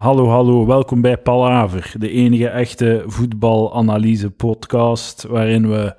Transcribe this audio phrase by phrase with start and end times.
[0.00, 5.94] Hallo, hallo, welkom bij Palaver, de enige echte voetbalanalyse-podcast waarin we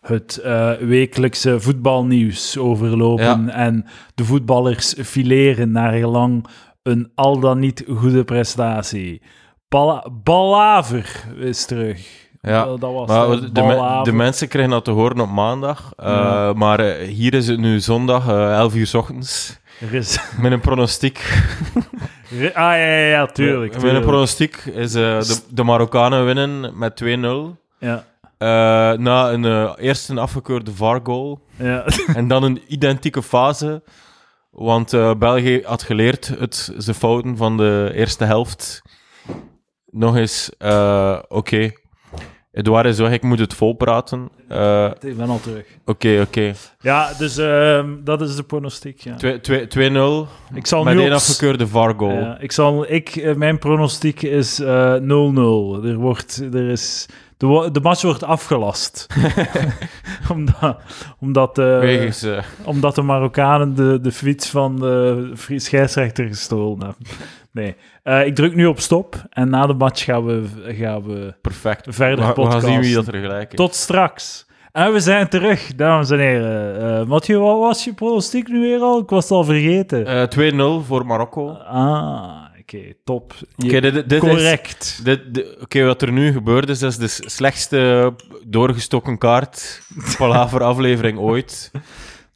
[0.00, 3.48] het eh, wekelijkse voetbalnieuws overlopen Ja.
[3.48, 3.84] en
[4.14, 6.46] de voetballers fileren naar gelang
[6.82, 9.22] een al dan niet goede prestatie.
[9.68, 12.24] Pala Palaver is terug.
[12.40, 15.92] Ja, Dat, was Maar het, de, me- de mensen krijgen dat te horen op maandag.
[15.96, 16.52] eh, Ja.
[16.56, 19.60] Maar eh, hier is het nu zondag, eh 11 uur 's ochtends.
[20.42, 21.20] Met een pronostiek.
[22.32, 23.82] Ah, ja, ja, ja, tuurlijk.
[23.82, 27.06] Met een pronostiek is eh, de, de Marokkanen winnen met 2-0.
[27.78, 28.04] Ja,
[28.38, 28.48] Eh,
[28.98, 31.40] na een eh, eerst een afgekeurde VAR-goal.
[31.56, 31.84] ja.
[32.14, 33.82] en dan een identieke fase.
[34.50, 38.82] Want België had geleerd het, zijn fouten van de eerste helft.
[39.90, 40.50] Nog eens,
[41.28, 41.72] oké.
[42.56, 44.28] Edouard is weg, ik moet het volpraten.
[44.48, 45.66] Eh, ik ben al terug.
[45.84, 46.52] Oké, oké.
[46.80, 49.14] Ja, dus ehm, dat is de pronostiek, ja.
[49.14, 52.12] Twee- twee- 2-0 Ik zal met nu één afgekeurde VAR-goal.
[52.12, 55.84] Ja, ik zal, ik, eh, mijn pronostiek is eh, 0-0.
[55.84, 57.06] er wordt, er is,
[57.36, 59.06] de, de match wordt afgelast.
[60.32, 60.76] omdat,
[61.18, 67.06] omdat, eh, Wegens, eh, omdat de Marokkanen de, de fiets van de scheidsrechter gestolen hebben.
[67.56, 67.74] Nee.
[68.02, 70.42] Eh, ik druk nu op stop en na de match gaan we,
[70.78, 71.86] gaan we perfect.
[71.88, 73.04] verder we, gaan- we gaan zien wie podcasten.
[73.04, 73.56] dat er gelijk is.
[73.56, 74.46] Tot straks.
[74.72, 76.80] En we zijn terug, dames en heren.
[77.00, 78.98] Eh Mathieu, wat was je pronostiek nu weer al?
[79.00, 80.06] Ik was het al vergeten.
[80.06, 80.22] Eh,
[80.80, 81.50] 2-0 voor Marokko.
[81.50, 83.34] Ah, oké, top.
[83.56, 85.02] Je- dit, correct.
[85.62, 88.12] Oké, wat er nu gebeurd is, is de slechtste
[88.46, 89.80] doorgestoken kaart
[90.18, 91.70] palaver aflevering ooit.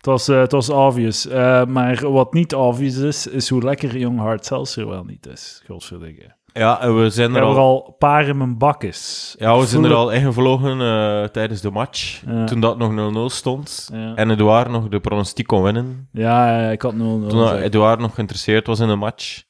[0.00, 1.26] Het was, eh, het was obvious.
[1.26, 5.62] Eh, maar wat niet obvious is, is hoe lekker Young Hard Seltzer wel niet is.
[5.66, 6.34] Godsverdikke.
[6.52, 7.56] Ja, en we zijn er heb er al...
[7.56, 9.34] al paar in mijn bak is.
[9.38, 12.22] Ja, we zijn er al ingevlogen eh, tijdens de match.
[12.26, 12.44] Ja.
[12.44, 13.90] Toen dat nog 0-0 stond.
[13.92, 14.14] Ja.
[14.14, 16.08] En Edouard nog de pronostiek kon winnen.
[16.12, 16.96] Ja, ik had 0-0.
[16.96, 17.56] Toen.
[17.56, 19.42] Edouard nog geïnteresseerd was in de match.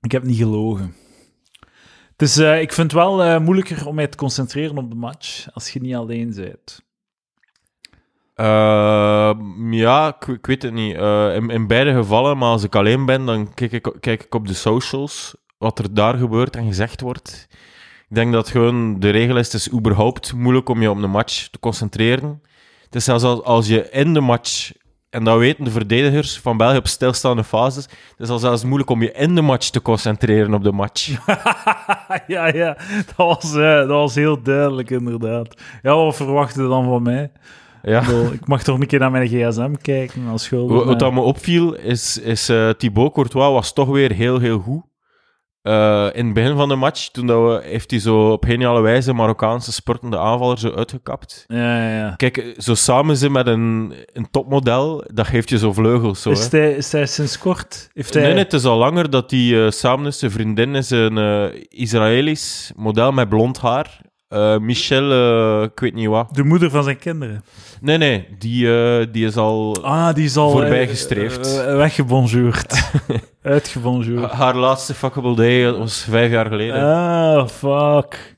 [0.00, 0.94] Ik heb niet gelogen.
[2.16, 5.80] Dus ik vind het wel moeilijker om mij te concentreren op de match als je
[5.80, 6.82] niet alleen bent.
[8.34, 9.32] Eh,
[9.70, 10.96] ja, ik, weet het niet.
[10.96, 14.34] Eh, in, in beide gevallen, maar als ik alleen ben, dan kijk ik, kijk ik
[14.34, 17.46] op de socials wat er daar gebeurt en gezegd wordt.
[18.08, 21.10] Ik denk dat gewoon de regel is, het is überhaupt moeilijk om je op een
[21.10, 22.42] match te concentreren.
[22.84, 24.72] Het is zelfs als, als je in de match,
[25.10, 28.90] en dat weten de verdedigers van België op stilstaande fases, het is al zelfs moeilijk
[28.90, 31.08] om je in de match te concentreren op de match.
[32.26, 35.60] ja, ja, dat was, eh, dat was heel duidelijk inderdaad.
[35.82, 37.30] Ja, wat verwacht je dan van mij?
[37.84, 38.00] Ja.
[38.00, 40.70] Ik bedoel, Ik mag toch een keer naar mijn gsm kijken als schuld.
[40.70, 44.58] Wat, wat dat me opviel, is, is eh, Thibaut Courtois was toch weer heel, heel
[44.58, 44.82] goed.
[45.62, 48.80] Eh, in het begin van de match, toen dat we, heeft hij zo op geniale
[48.80, 51.44] wijze Marokkaanse sportende aanvaller zo uitgekapt.
[51.46, 52.14] Ja, ja, ja.
[52.16, 56.22] Kijk, zo samen zijn met een, een topmodel, dat geeft je zo vleugels.
[56.22, 56.58] Zo, Is hè.
[56.58, 57.88] hij, is hij sinds kort?
[57.92, 58.22] Heeft hij...
[58.22, 60.18] Nee, het is al langer dat hij eh, samen is.
[60.18, 64.02] Zijn vriendin is een eh, Israëlisch model met blond haar.
[64.60, 66.34] Michel, eh, ik weet niet wat.
[66.34, 67.44] De moeder van zijn kinderen.
[67.84, 69.76] Nee, nee, die, eh, die is al...
[69.82, 70.50] Ah, die is al...
[70.50, 71.58] Voorbij eh, gestreefd.
[71.58, 72.90] eh, weggebonjourd.
[73.42, 74.30] Uitgebonjourd.
[74.30, 76.82] Haar laatste fuckable day was vijf jaar geleden.
[76.82, 78.36] Ah, fuck.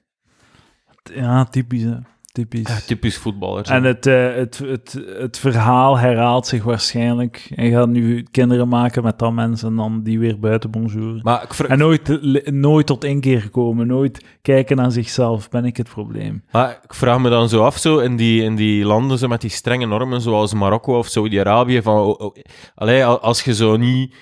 [1.14, 1.96] Ja, typisch, hè.
[2.36, 2.68] Typisch.
[2.68, 3.70] Ja, typisch voetballer.
[3.70, 7.50] En het, eh, het, het, het verhaal herhaalt zich waarschijnlijk.
[7.54, 11.20] Hij gaat nu kinderen maken met dat mensen en dan die weer buiten bonjour.
[11.22, 12.20] Maar ik, En nooit,
[12.50, 16.42] nooit tot inkeer komen, nooit kijken naar zichzelf, ben ik het probleem.
[16.50, 19.40] maar ik vraag me dan zo af, zo, in, die, in die landen zo met
[19.40, 22.36] die strenge normen, zoals Marokko of Saudi-Arabië, van, oh, oh,
[22.74, 24.14] allee, als je zo niet...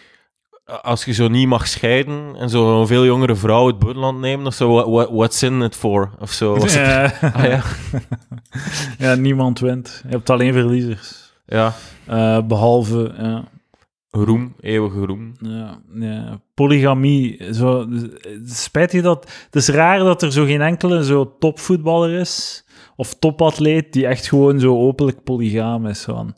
[0.83, 4.55] Als je zo niet mag scheiden en zo'n veel jongere vrouw het buitenland nemen, of
[4.55, 6.11] zo, what, what- what's in it for?
[6.21, 6.57] Of zo.
[6.59, 7.13] Was het- Ja.
[7.35, 7.63] Ah, ja.
[9.09, 10.01] ja, niemand wint.
[10.05, 11.33] Je hebt alleen verliezers.
[11.47, 11.73] ja,
[12.07, 13.45] Eh, behalve, ja,
[14.11, 15.33] roem, eeuwige roem.
[15.41, 17.55] ja, ja, polygamie.
[17.55, 17.87] Zo,
[18.45, 19.33] spijt je dat...
[19.45, 22.65] Het is raar dat er zo geen enkele zo topvoetballer is,
[22.97, 26.03] of topatleet, die echt gewoon zo openlijk polygaam is.
[26.05, 26.35] Van.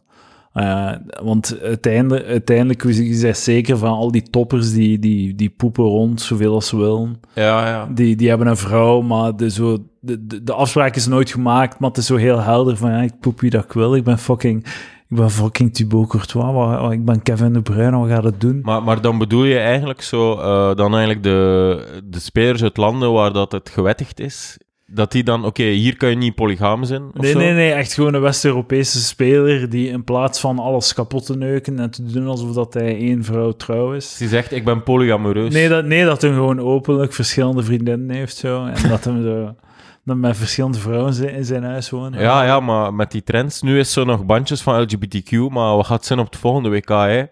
[0.56, 5.84] Eh, want uiteindelijk, uiteindelijk is hij zeker van al die toppers die, die, die poepen
[5.84, 7.21] rond zoveel als ze willen.
[7.34, 7.89] Ja, ja.
[7.95, 11.78] Die, die hebben een vrouw, maar de, zo, de, de, de afspraak is nooit gemaakt,
[11.78, 13.95] maar het is zo heel helder van ja, ik poep wie dat ik wil.
[13.95, 14.65] Ik ben fucking,
[15.09, 18.60] ik ben fucking Thibaut Courtois, ik ben Kevin De Bruyne, wat gaat het doen?
[18.63, 23.13] Maar, maar dan bedoel je eigenlijk zo, eh, dan eigenlijk de, de spelers uit landen
[23.13, 27.10] waar dat het gewettigd is, dat die dan, oké, hier kan je niet polygaam zijn,
[27.15, 27.38] Nee, zo?
[27.38, 31.78] nee, nee, echt gewoon een West-Europese speler die in plaats van alles kapot te neuken
[31.78, 34.16] en te doen alsof dat hij één vrouw trouw is.
[34.16, 35.53] Die zegt, ik ben polyamoreus.
[35.53, 39.54] Nee, dat, nee, dat hij gewoon openlijk verschillende vriendinnen heeft zo, en dat hij zo,
[40.03, 42.15] met verschillende vrouwen in zijn huis woont.
[42.15, 45.86] Ja, ja, maar met die trends, nu is er nog bandjes van LGBTQ, maar wat
[45.86, 47.22] gaat zijn op het volgende WK, hè?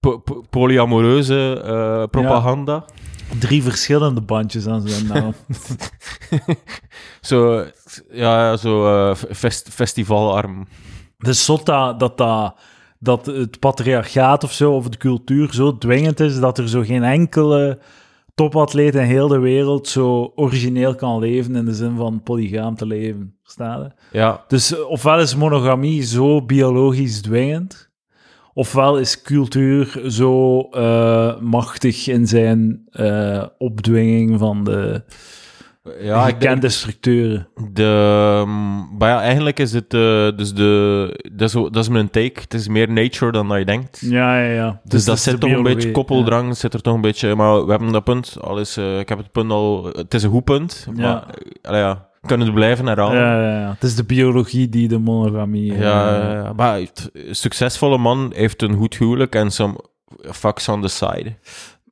[0.00, 2.84] Po- po- polyamoreuze eh, propaganda.
[3.38, 5.34] Drie verschillende bandjes aan zijn naam.
[7.20, 7.66] Zo,
[8.10, 10.66] ja, zo eh, fest, festivalarm.
[11.18, 12.54] Is zot dat, dat,
[12.98, 17.04] dat, het patriarchaat of zo, of de cultuur zo dwingend is, dat er zo geen
[17.04, 17.78] enkele
[18.34, 22.86] topatleet in heel de wereld zo origineel kan leven in de zin van polygaam te
[22.86, 23.34] leven.
[23.42, 24.18] Verstaan je?
[24.18, 27.89] Ja, Dus eh, ofwel is monogamie zo biologisch dwingend,
[28.60, 35.02] ofwel is cultuur zo eh, machtig in zijn eh, opdwinging van de
[36.00, 37.48] ja ik gekende structuren.
[37.72, 38.42] de...
[38.46, 39.94] mm, Maar ja, eigenlijk is het...
[39.94, 42.40] eh, dus de, dat, is, dat is mijn take.
[42.40, 44.00] Het is meer nature dan dat je denkt.
[44.00, 44.80] Ja, ja, ja.
[44.84, 47.34] Dus, dat is de zit toch een beetje koppeldrang, zit er toch een beetje...
[47.34, 49.84] Maar we hebben dat punt al eh, ik heb het punt al...
[49.84, 51.24] Het is een goed punt, maar...
[51.62, 51.76] Ja.
[51.76, 53.16] ja, kunnen het blijven herhalen.
[53.20, 53.70] ja, ja, ja.
[53.70, 55.72] Het is de biologie die de monogamie...
[55.72, 56.52] eh, Ja, ja, ja.
[56.52, 56.78] maar
[57.12, 59.80] een succesvolle man heeft een goed huwelijk en some
[60.22, 61.34] fucks on the side.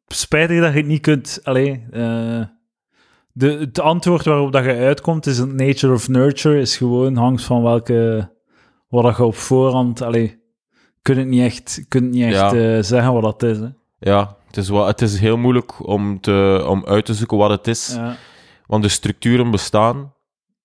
[0.06, 1.40] spijtig dat je het niet kunt.
[1.42, 2.40] Allee, eh,
[3.32, 6.60] de, het antwoord waarop dat je uitkomt is het nature of nurture.
[6.60, 8.30] Is gewoon hangt van welke.
[8.88, 10.02] wat dat je op voorhand.
[10.02, 10.42] Allee,
[11.02, 13.58] kun het niet echt, kun het niet echt eh, zeggen wat dat is.
[13.58, 13.68] Hè.
[13.98, 17.50] Ja, het is, wel, het is heel moeilijk om, te, om uit te zoeken wat
[17.50, 18.16] het is, Ja.
[18.66, 20.12] want de structuren bestaan.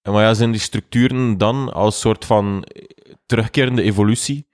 [0.03, 2.65] En maar ja, zijn die structuren dan als soort van
[3.25, 4.47] terugkerende evolutie?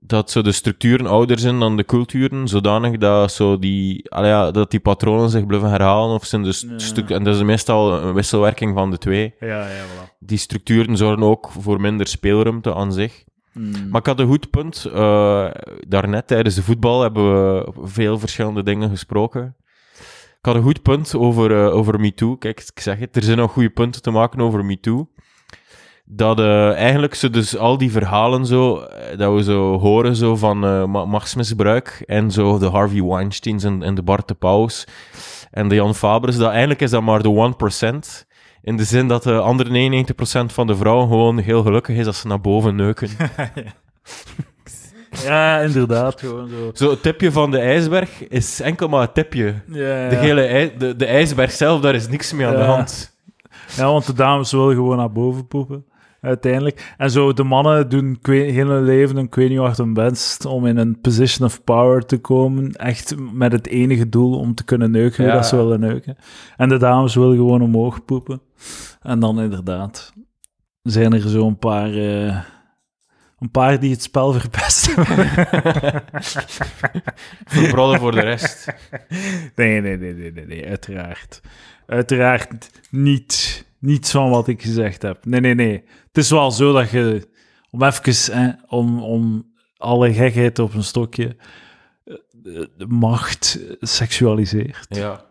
[0.00, 4.70] Dat zo de structuren ouder zijn dan de culturen, zodanig dat, zo die, ja, dat
[4.70, 6.14] die patronen zich blijven herhalen?
[6.14, 6.78] Of zijn de Ja.
[6.78, 9.34] stuk- en dat is meestal een wisselwerking van de twee.
[9.40, 10.16] Ja, ja, voilà.
[10.18, 13.24] Die structuren zorgen ook voor minder speelruimte aan zich.
[13.52, 13.88] Hmm.
[13.90, 14.84] Maar ik had een goed punt.
[14.94, 15.50] eh
[15.88, 17.24] daarnet tijdens de voetbal hebben
[17.54, 19.56] we veel verschillende dingen gesproken.
[20.40, 22.36] Ik had een goed punt over, eh, over MeToo.
[22.36, 25.08] Kijk, ik zeg het, er zijn nog goede punten te maken over MeToo.
[26.04, 30.36] Dat eh, eigenlijk zo dus al die verhalen zo, eh, dat we zo horen zo
[30.36, 30.58] van
[30.90, 34.84] ma- machtsmisbruik en zo de Harvey Weinsteins en, en de Bart de Pauws
[35.50, 38.26] en de Jan Fabers, dat eigenlijk is dat maar de 1%.
[38.62, 42.20] In de zin dat de andere 99% van de vrouwen gewoon heel gelukkig is als
[42.20, 43.08] ze naar boven neuken.
[43.18, 43.52] ja,
[45.64, 46.20] inderdaad.
[46.20, 46.70] Gewoon zo.
[46.74, 49.54] Zo, het tipje van de ijsberg is enkel maar het tipje.
[49.66, 50.08] Ja, ja.
[50.08, 52.64] De, hele ij- de, de ijsberg zelf, daar is niks mee aan de Ja.
[52.64, 53.16] hand.
[53.76, 55.84] Ja, want de dames willen gewoon naar boven poepen,
[56.20, 56.94] uiteindelijk.
[56.96, 60.66] En zo, de mannen doen hun leven een ik weet niet wat hun best om
[60.66, 62.72] in een position of power te komen.
[62.72, 65.38] Echt met het enige doel om te kunnen neuken hoe Ja.
[65.38, 66.16] dat ze willen neuken.
[66.56, 68.40] En de dames willen gewoon omhoog poepen.
[69.02, 70.12] En dan inderdaad
[70.82, 71.94] zijn er zo een paar...
[71.94, 72.36] eh,
[73.38, 75.06] een paar die het spel verpesten.
[77.44, 78.66] Verbrollen voor de rest.
[79.54, 81.40] Nee, nee, nee, nee, nee, nee, uiteraard.
[81.86, 85.24] Uiteraard niet, niets van wat ik gezegd heb.
[85.24, 85.84] Nee, nee, nee.
[86.06, 87.28] Het is wel zo dat je,
[87.70, 91.36] om even, hè, om, om alle gekheid op een stokje,
[92.04, 92.14] eh,
[92.76, 94.86] de macht seksualiseert.
[94.88, 95.24] Ja.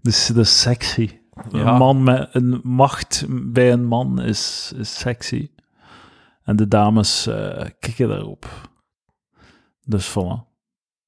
[0.00, 1.10] Dus dat is sexy.
[1.50, 1.58] Ja.
[1.58, 5.50] Een man met een macht bij een man is, is sexy.
[6.46, 8.46] En de dames eh kikken daarop.
[9.84, 10.44] Dus voilà.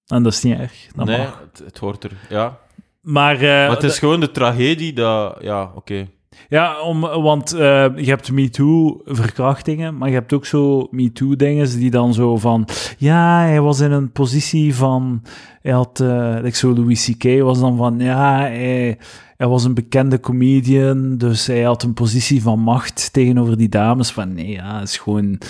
[0.06, 0.86] En dat is niet erg.
[0.94, 1.40] Dat nee, mag.
[1.40, 2.12] het, het hoort er.
[2.28, 2.58] Ja.
[3.00, 5.36] Maar, eh, Maar het is gewoon de tragedie dat...
[5.40, 6.08] Ja, oké.
[6.48, 12.14] Ja, om, want eh, je hebt MeToo-verkrachtingen, maar je hebt ook zo MeToo-dingen die dan
[12.14, 12.68] zo van...
[12.98, 15.22] Ja, hij was in een positie van...
[15.60, 16.00] Hij had...
[16.00, 17.40] eh like zo Louis C.K.
[17.42, 17.98] was dan van...
[17.98, 18.98] Ja, hij,
[19.38, 24.10] hij was een bekende comedian, dus hij had een positie van macht tegenover die dames.
[24.10, 25.40] Van nee, ja, is gewoon...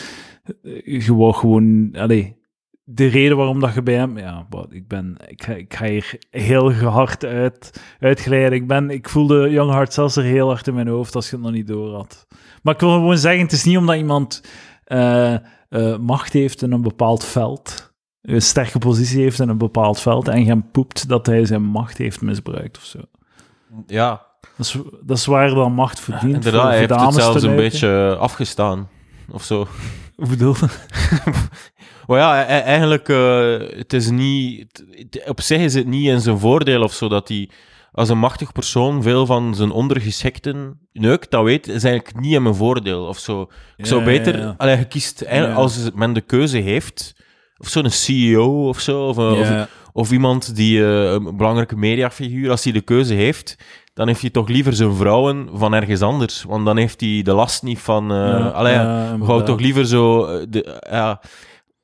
[0.63, 1.91] eh, Gewoon, gewoon...
[1.93, 2.37] Allee,
[2.85, 4.19] de reden waarom dat je bij hem...
[4.19, 5.17] Ja, ik ben...
[5.29, 8.53] Ik ga, ik ga hier heel hard uit uitgeleid.
[8.53, 11.45] Ik, ben, ik voelde Young Hard Seltzer heel hard in mijn hoofd als je het
[11.45, 12.27] nog niet door had.
[12.63, 14.43] Maar ik wil gewoon zeggen, het is niet omdat iemand
[14.85, 15.35] eh,
[15.69, 20.29] eh, macht heeft in een bepaald veld, een sterke positie heeft in een bepaald veld
[20.29, 22.99] en gaan poept dat hij zijn macht heeft misbruikt of zo.
[23.87, 26.35] Ja, Dat is, dat is waar dan macht verdient.
[26.35, 26.61] inderdaad.
[26.63, 28.89] voor- Hij voor heeft het zelfs een beetje afgestaan.
[29.31, 29.67] Of zo.
[30.17, 30.55] Hoe bedoel?
[32.07, 34.85] Maar ja, e- eigenlijk, eh, het is niet...
[35.27, 37.51] op zich is het niet in zijn voordeel of zo dat hij
[37.93, 41.31] als een machtig persoon veel van zijn ondergeschikten neukt.
[41.31, 43.47] Dat weet is eigenlijk niet in mijn voordeel of zo.
[43.77, 44.37] Ik zou Ja, beter...
[44.39, 44.55] ja, ja.
[44.57, 45.23] Allee, je kiest...
[45.23, 45.63] eigenlijk Ja.
[45.63, 47.15] Als men de keuze heeft...
[47.57, 49.07] Of zo'n CEO of zo.
[49.09, 49.17] Of.
[49.93, 53.57] Of iemand die eh, een belangrijke mediafiguur, als hij de keuze heeft,
[53.95, 56.43] dan heeft hij toch liever zijn vrouwen van ergens anders.
[56.43, 58.11] Want dan heeft hij de last niet van...
[58.13, 60.25] eh Ja, allee, ja, ja, toch liever zo...
[60.25, 61.21] eh, De, ja,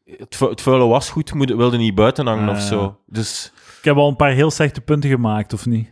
[0.04, 2.98] het, vu- het vuile wasgoed moet, wilde niet buiten hangen of zo.
[3.06, 5.88] Dus Ik heb al een paar heel slechte punten gemaakt, of niet?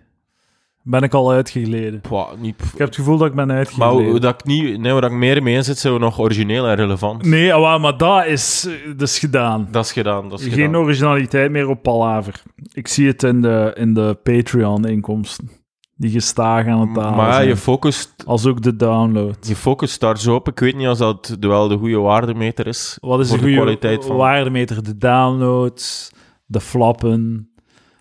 [0.85, 2.01] Ben ik al uitgegleden.
[2.01, 2.55] Pwa, niet...
[2.63, 4.11] Ik heb het gevoel dat ik ben Maar uitgegleden.
[4.11, 4.79] hoe dat ik niet...
[4.81, 7.25] Nee, waar ik meer mee in zit, zijn we nog origineel en relevant.
[7.25, 9.69] Nee, ah, maar dat is, dat is gedaan.
[9.71, 10.77] Dat is gedaan, dat is Geen gedaan.
[10.77, 12.43] originaliteit meer op Palaver.
[12.73, 15.51] Ik zie het in de, in de Patreon-inkomsten.
[15.97, 19.37] Die gestaag aan het dalen Maar ja, je focust, Als ook de download.
[19.47, 20.49] je focust daar zo op.
[20.49, 22.99] Ik weet niet als dat wel de goede waardemeter is.
[23.01, 24.83] Wat is de goede kwaliteit van- waardemeter?
[24.85, 26.11] De downloads,
[26.47, 27.51] de flappen,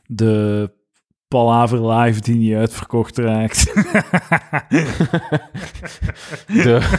[0.06, 0.70] de
[1.32, 3.74] Palaver Live die niet uitverkocht raakt.
[6.48, 6.80] De,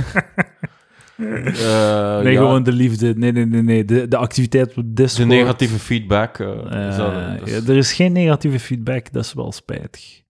[1.16, 3.14] Eh, nee, ja, gewoon de liefde.
[3.16, 3.62] Nee, nee, nee.
[3.62, 3.84] nee.
[3.84, 5.28] De, de activiteit op de Discord.
[5.28, 6.38] negatieve feedback.
[6.38, 9.52] eh, Eh, is dat, dat is- ja, er is geen negatieve feedback, dat is wel
[9.52, 10.21] spijtig.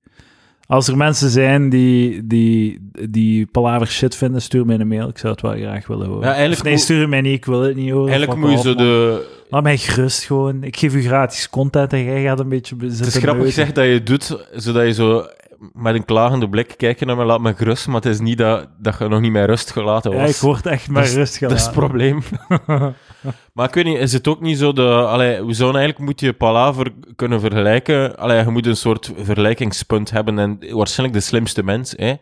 [0.73, 5.09] Als er mensen zijn die, die, die Palaver shit vinden, stuur mij een mail.
[5.09, 6.23] Ik zou het wel graag willen horen.
[6.23, 8.09] Ja, eigenlijk Of nee, moet- stuur mij niet, ik wil het niet horen.
[8.13, 9.27] Eigenlijk moet je zo de...
[9.51, 10.63] Laat mij gerust gewoon.
[10.63, 13.45] Ik geef u gratis content en jij gaat een beetje be- Het zitten is grappig
[13.45, 15.27] gezegd dat je het doet, zodat je zo
[15.73, 18.67] met een klagende blik kijkt naar me, laat me gerust, maar het is niet dat,
[18.79, 20.31] dat je nog niet met rust gelaten Ja, was.
[20.31, 22.23] ik word echt maar rust dat is het probleem.
[23.53, 24.89] maar ik weet niet, is het ook niet zo de...
[24.89, 28.17] Allee, we zouden eigenlijk moet je Palaver kunnen vergelijken.
[28.17, 32.15] Allee, je moet een soort vergelijkingspunt hebben en waarschijnlijk de slimste mens, hè.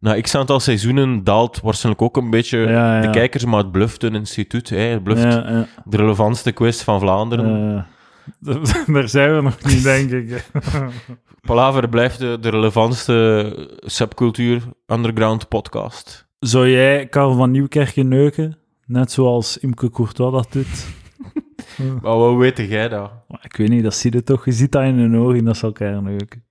[0.00, 3.00] Na x aantal seizoenen daalt waarschijnlijk ook een beetje Ja, ja.
[3.00, 4.76] de kijkers, maar het bluft een instituut, hè.
[4.76, 7.76] Het bluft Ja, de relevantste quiz van Vlaanderen.
[7.76, 10.44] Eh, daar zijn we nog niet, denk ik.
[11.46, 16.26] Palaver blijft de, de relevantste subcultuur underground podcast.
[16.38, 18.58] Zou jij Karel van Nieuwkerken neuken?
[18.86, 20.86] Net zoals Imke Courtois dat doet?
[22.02, 23.10] Maar hoe weet jij dat?
[23.42, 24.44] Ik weet niet, dat zie je toch?
[24.44, 26.44] Je ziet dat in hun ogen dat ze elkaar neuken.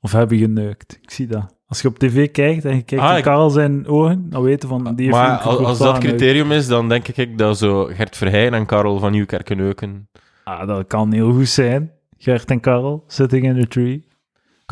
[0.00, 0.98] Of hebben geneukt.
[1.02, 1.56] Ik zie dat.
[1.66, 4.68] Als je op tv kijkt en je kijkt Ah, ik- Karel zijn ogen, dan weten
[4.68, 8.16] van die heeft maar als, als dat criterium is, dan denk ik dat zo Gert
[8.16, 10.08] Verheyen en Karel van Nieuwkerken neuken.
[10.44, 11.90] Ah, dat kan heel goed zijn.
[12.18, 14.04] Gert en Karel, sitting in the tree.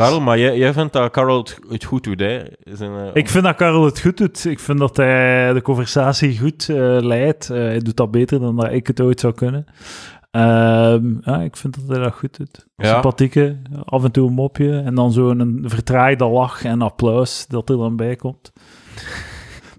[0.00, 2.38] Karel, maar jij, jij vindt dat Karel het, het goed doet, hè?
[2.38, 4.45] Eh, Ik vind dat Karel het goed doet.
[4.45, 7.50] Ik vind dat hij de conversatie goed eh, leidt.
[7.50, 9.64] Eh, hij doet dat beter dan dat ik het ooit zou kunnen.
[10.30, 12.66] Ehm, ja, ik vind dat hij dat goed doet.
[12.76, 12.92] Ja.
[12.92, 17.69] Sympathieke, af en toe een mopje en dan zo'n een verdraaide lach en applaus dat
[17.69, 18.52] er dan bij komt.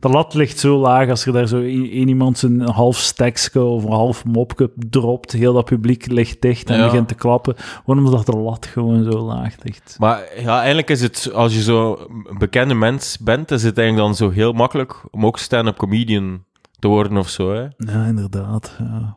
[0.01, 3.83] De lat ligt zo laag als er daar zo één iemand zijn half stekske of
[3.83, 5.31] een half mopje dropt.
[5.31, 6.85] Heel dat publiek ligt dicht en Ja.
[6.85, 7.55] begint te klappen.
[7.57, 9.95] Gewoon omdat de lat gewoon zo laag ligt.
[9.99, 11.93] Maar ja, eigenlijk is het, als je zo
[12.29, 16.43] een bekende mens bent, is het eigenlijk dan zo heel makkelijk om ook stand-up comedian
[16.79, 17.61] te worden of zo, hè?
[17.77, 18.77] Ja, inderdaad.
[18.79, 19.15] Ja.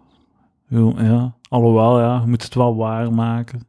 [0.96, 1.34] Ja.
[1.48, 3.58] Alhoewel, ja, je moet het wel waarmaken.
[3.58, 3.64] Zo,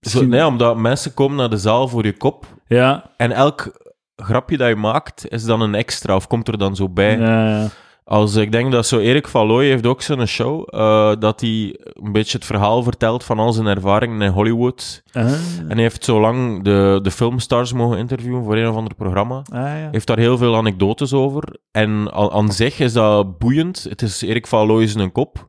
[0.00, 3.88] Misschien- nee, omdat mensen komen naar de zaal voor je kop Ja, en elk
[4.22, 7.18] grapje dat je maakt is dan een extra of komt er dan zo bij.
[7.18, 7.68] ja, ja.
[8.04, 12.12] Als ik denk dat zo Erik Valoy heeft ook zo'n show, eh, dat hij een
[12.12, 15.02] beetje het verhaal vertelt van al zijn ervaringen in Hollywood.
[15.12, 18.94] Ah, En hij heeft zo lang de, de filmstars mogen interviewen voor een of ander
[18.94, 19.34] programma.
[19.36, 19.88] ah, ja.
[19.90, 21.56] heeft daar heel veel anekdotes over.
[21.70, 23.86] En aan, aan zich is dat boeiend.
[23.88, 25.46] Het is Erik Valoy is een kop.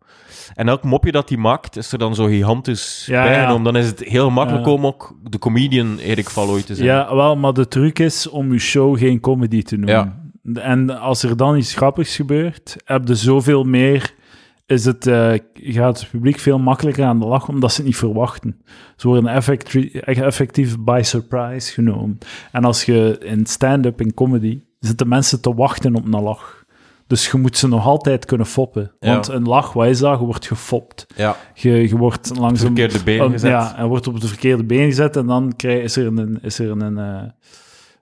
[0.53, 3.63] En elk mopje dat hij maakt, is er dan zo gigantisch Ja, bijgenomen.
[3.63, 4.71] Dan is het heel makkelijk Ja.
[4.71, 6.87] om ook de comedian Erik Valoy te zijn.
[6.87, 10.33] Ja, wel, maar de truc is om je show geen comedy te noemen.
[10.53, 14.13] En als er dan iets grappigs gebeurt, heb je zoveel meer...
[14.65, 17.95] Is het, eh, gaat het publiek veel makkelijker aan de lach, omdat ze het niet
[17.97, 18.61] verwachten.
[18.95, 22.17] Ze worden effecti- effectief by surprise genomen.
[22.51, 26.60] En als je in stand-up, in comedy, zitten mensen te wachten op een lach.
[27.11, 28.91] Dus je moet ze nog altijd kunnen foppen.
[28.99, 29.11] Ja.
[29.13, 30.19] Want een lach, wat is dat?
[30.19, 31.05] Je wordt gefopt.
[31.15, 33.49] Ja, Je, je wordt langs een verkeerde been gezet.
[33.49, 36.59] Ja, hij wordt op de verkeerde been gezet en dan krijg, is er een, is
[36.59, 37.21] er een, eh,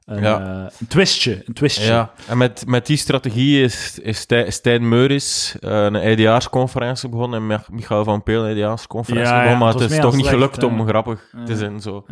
[0.06, 0.40] een, Ja.
[0.42, 1.42] eh, een twistje.
[1.46, 1.86] Een twistje.
[1.86, 7.40] Ja, en met, met die strategie is, is Stijn, Stijn Meuris eh, een eindejaarsconferentie begonnen
[7.40, 10.64] en Mich- Michael van Peel een Ja, ja, begonnen, maar het is toch niet gelukt
[10.64, 11.82] om grappig te zijn.
[11.82, 12.06] Zo.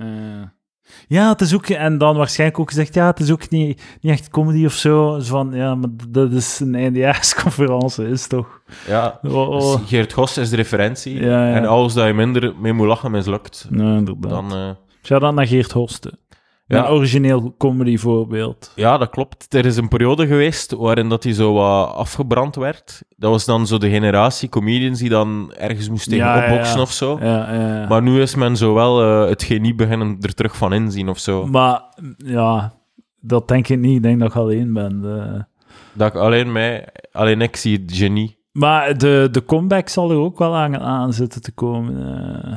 [1.07, 1.67] Ja, het is ook...
[1.69, 5.19] En dan waarschijnlijk ook gezegd, ja, het is ook niet, niet echt comedy of zo.
[5.19, 8.61] Zo van, ja, maar dat is een eindejaarsconferentie, is toch...
[8.87, 9.75] Ja, Oh, oh.
[9.79, 11.19] dus Geert Gos is de referentie.
[11.23, 11.55] Ja, ja.
[11.55, 14.29] En alles dat je minder mee moet lachen mislukt, Nee, inderdaad.
[14.31, 14.51] dan...
[14.53, 14.69] eh,
[15.03, 16.19] Shout-out naar Geert Hosten.
[16.67, 16.85] Ja.
[16.85, 18.71] Een origineel comedy voorbeeld.
[18.75, 19.53] Ja, dat klopt.
[19.53, 23.01] Er is een periode geweest waarin dat hij zo wat afgebrand werd.
[23.17, 26.81] Dat was dan zo de generatie comedians die dan ergens moesten Ja, opboksen ja.
[26.81, 27.17] of zo.
[27.21, 27.87] Ja, ja.
[27.87, 31.19] Maar nu is men zo wel eh, het genie beginnen er terug van inzien of
[31.19, 31.45] zo.
[31.45, 31.81] Maar
[32.17, 32.73] ja,
[33.19, 33.95] dat denk ik niet.
[33.95, 35.01] Ik denk dat ik alleen ben.
[35.01, 35.45] De...
[35.93, 38.37] Dat ik alleen mij, alleen ik zie het genie.
[38.51, 41.95] Maar de, de comeback zal er ook wel aan, aan zitten te komen.
[42.43, 42.53] eh.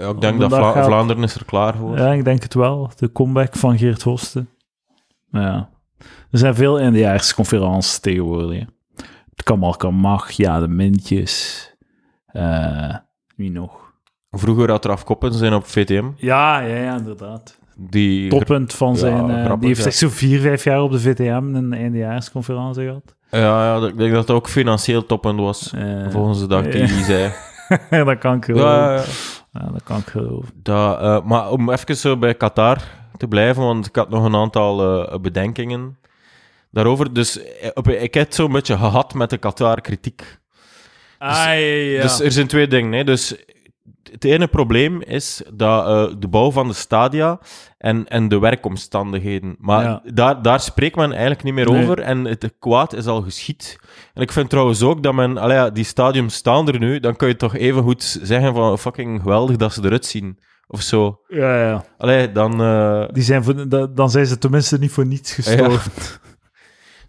[0.00, 1.96] Ja, ik denk dat Vla- gaat- Vlaanderen is er klaar voor.
[1.98, 2.90] ja, ik denk het wel.
[2.96, 4.48] De comeback van Geert Hosten.
[5.30, 5.70] Ja.
[6.30, 8.58] Er zijn veel eindejaarsconferenties tegenwoordig.
[8.58, 8.64] hè.
[9.34, 9.42] Het
[9.76, 10.30] kan mag.
[10.30, 11.66] Ja, de mintjes.
[12.26, 12.94] Eh,
[13.36, 13.92] wie nog?
[14.30, 16.04] Vroeger had er afkoppen zijn op VTM.
[16.16, 17.58] Ja, ja, ja, inderdaad.
[17.76, 19.30] Die toppunt van Ja, zijn...
[19.30, 19.86] eh, grappig, die heeft ja.
[19.86, 23.16] echt zo vier, vijf jaar op de VTM een eindejaarsconferentie gehad.
[23.30, 25.74] Ja, ja, ik denk dat het ook financieel toppunt was.
[26.08, 27.32] Volgens dat eh, die zei.
[28.04, 28.46] dat kan ik.
[29.52, 30.50] Ja, ja, Ja, dat kan ik geloven.
[30.54, 32.82] dat, eh, maar om even zo bij Qatar
[33.16, 35.98] te blijven, want ik had nog een aantal eh, bedenkingen
[36.70, 37.12] daarover.
[37.12, 40.38] Dus eh, op- ik heb het zo'n beetje gehad met de Qatar-kritiek.
[41.18, 42.02] Ah, ja.
[42.02, 42.92] Dus er zijn twee dingen.
[42.92, 43.04] Hè.
[43.04, 43.36] Dus
[44.12, 47.38] het ene probleem is dat eh, de bouw van de stadia
[47.78, 49.56] en, en de werkomstandigheden.
[49.58, 50.00] Maar Ja.
[50.14, 51.82] daar, daar spreekt men eigenlijk niet meer Nee.
[51.82, 53.78] over en het kwaad is al geschied.
[54.14, 57.28] En ik vind trouwens ook dat men, ja, die stadiums staan er nu, dan kun
[57.28, 60.38] je toch even goed zeggen van fucking geweldig dat ze eruit zien.
[60.66, 61.20] Of zo.
[61.28, 61.84] ja, ja.
[61.98, 62.62] Allee, dan...
[62.62, 65.92] eh, Die zijn voor, da- dan zijn ze tenminste niet voor niets gestorven.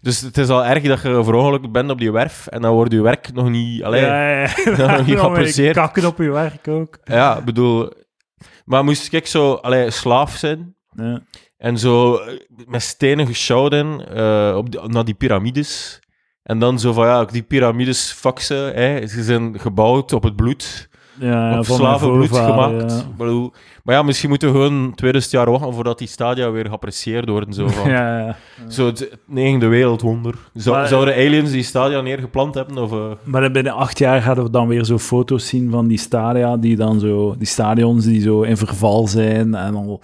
[0.04, 2.92] dus het is al erg dat je verongelukkig bent op die werf en dan wordt
[2.92, 3.82] je werk nog niet...
[3.82, 4.40] Allee, ja, ja.
[4.64, 5.74] nog niet Dan ben je geapprecieerd.
[5.74, 6.98] Kakken op je werk ook.
[7.04, 7.92] Ja, ik bedoel...
[8.64, 11.20] Maar moest ik zo allee, slaaf zijn Ja.
[11.56, 12.34] en zo eh,
[12.66, 16.00] met stenen geschouden eh, op die- naar die piramides.
[16.42, 19.06] En dan zo van, ja, die piramides, ze, hè.
[19.06, 22.90] Ze zijn gebouwd op het bloed, Ja, ja, slavenbloed gemaakt.
[22.92, 23.02] ja.
[23.16, 23.52] Bedoel,
[23.84, 27.52] maar ja, misschien moeten we gewoon 2000 jaar wachten voordat die stadia weer geapprecieerd worden.
[27.54, 27.90] Zo van.
[27.94, 28.36] Ja, ja.
[28.68, 30.34] Zo het, negende wereldwonder.
[30.54, 32.78] Zou, Maar- zouden aliens die stadia neergeplant hebben?
[32.78, 35.98] Of, eh, Maar binnen acht jaar gaan we dan weer zo foto's zien van die
[35.98, 40.00] stadia, die dan zo, die stadions die zo in verval zijn en al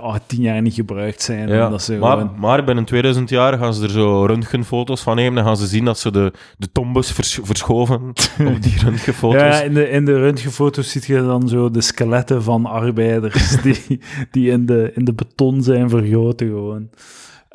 [0.00, 1.48] ah, tien jaar niet gebruikt zijn.
[1.48, 5.00] Ja, En dat ze maar, gewoon- maar binnen 2000 jaar gaan ze er zo röntgenfoto's
[5.02, 8.00] van nemen en gaan ze zien dat ze de, de tombes vers- verschoven
[8.54, 9.40] op die röntgenfoto's.
[9.40, 14.00] Ja, in de, in de röntgenfoto's zie je dan zo de skeletten van arbeiders die,
[14.30, 16.88] die in, de, in de beton zijn vergoten gewoon.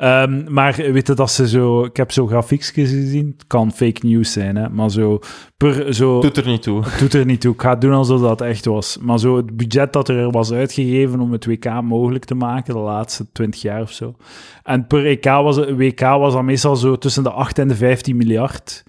[0.02, 1.84] Ehm, maar weet je dat ze zo...
[1.84, 3.34] Ik heb zo grafiekjes gezien.
[3.38, 4.68] Het kan fake news zijn, hè.
[4.68, 5.18] Maar zo...
[5.56, 6.82] Per, zo Doet er niet toe.
[6.98, 7.52] Doet er niet toe.
[7.54, 8.98] Ik ga het doen alsof dat echt was.
[9.00, 12.80] Maar zo het budget dat er was uitgegeven om het WK mogelijk te maken, de
[12.80, 14.14] laatste 20 jaar of zo.
[14.62, 17.74] En per EK was, het- WK was dan meestal zo tussen de 8 en de
[17.74, 18.82] 15 miljard.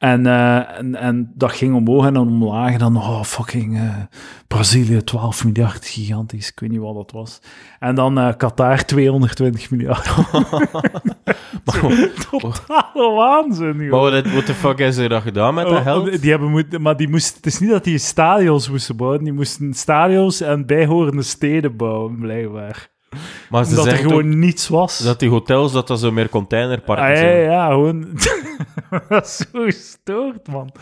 [0.00, 2.72] En, eh, en, en dat ging omhoog en dan omlaag.
[2.72, 3.96] En dan, oh, fucking eh,
[4.46, 6.48] Brazilië, 12 miljard, gigantisch.
[6.48, 7.40] Ik weet niet wat dat was.
[7.78, 10.04] En dan eh, Qatar, 220 miljard.
[12.30, 13.90] Totale waanzin, joh.
[13.90, 16.20] Maar wat the fuck is er dan gedaan met dat Oh, geld?
[16.20, 19.32] Die hebben moet, maar die moesten, het is niet dat die stadions moesten bouwen, die
[19.32, 22.90] moesten stadions en bijhorende steden bouwen, blijkbaar.
[23.50, 24.98] Maar ze Omdat er gewoon niets was.
[24.98, 27.40] dat die hotels, dat dat zo meer containerparken ah, ja, zijn.
[27.42, 28.06] ja, gewoon...
[29.08, 30.72] dat is zo gestoord, man.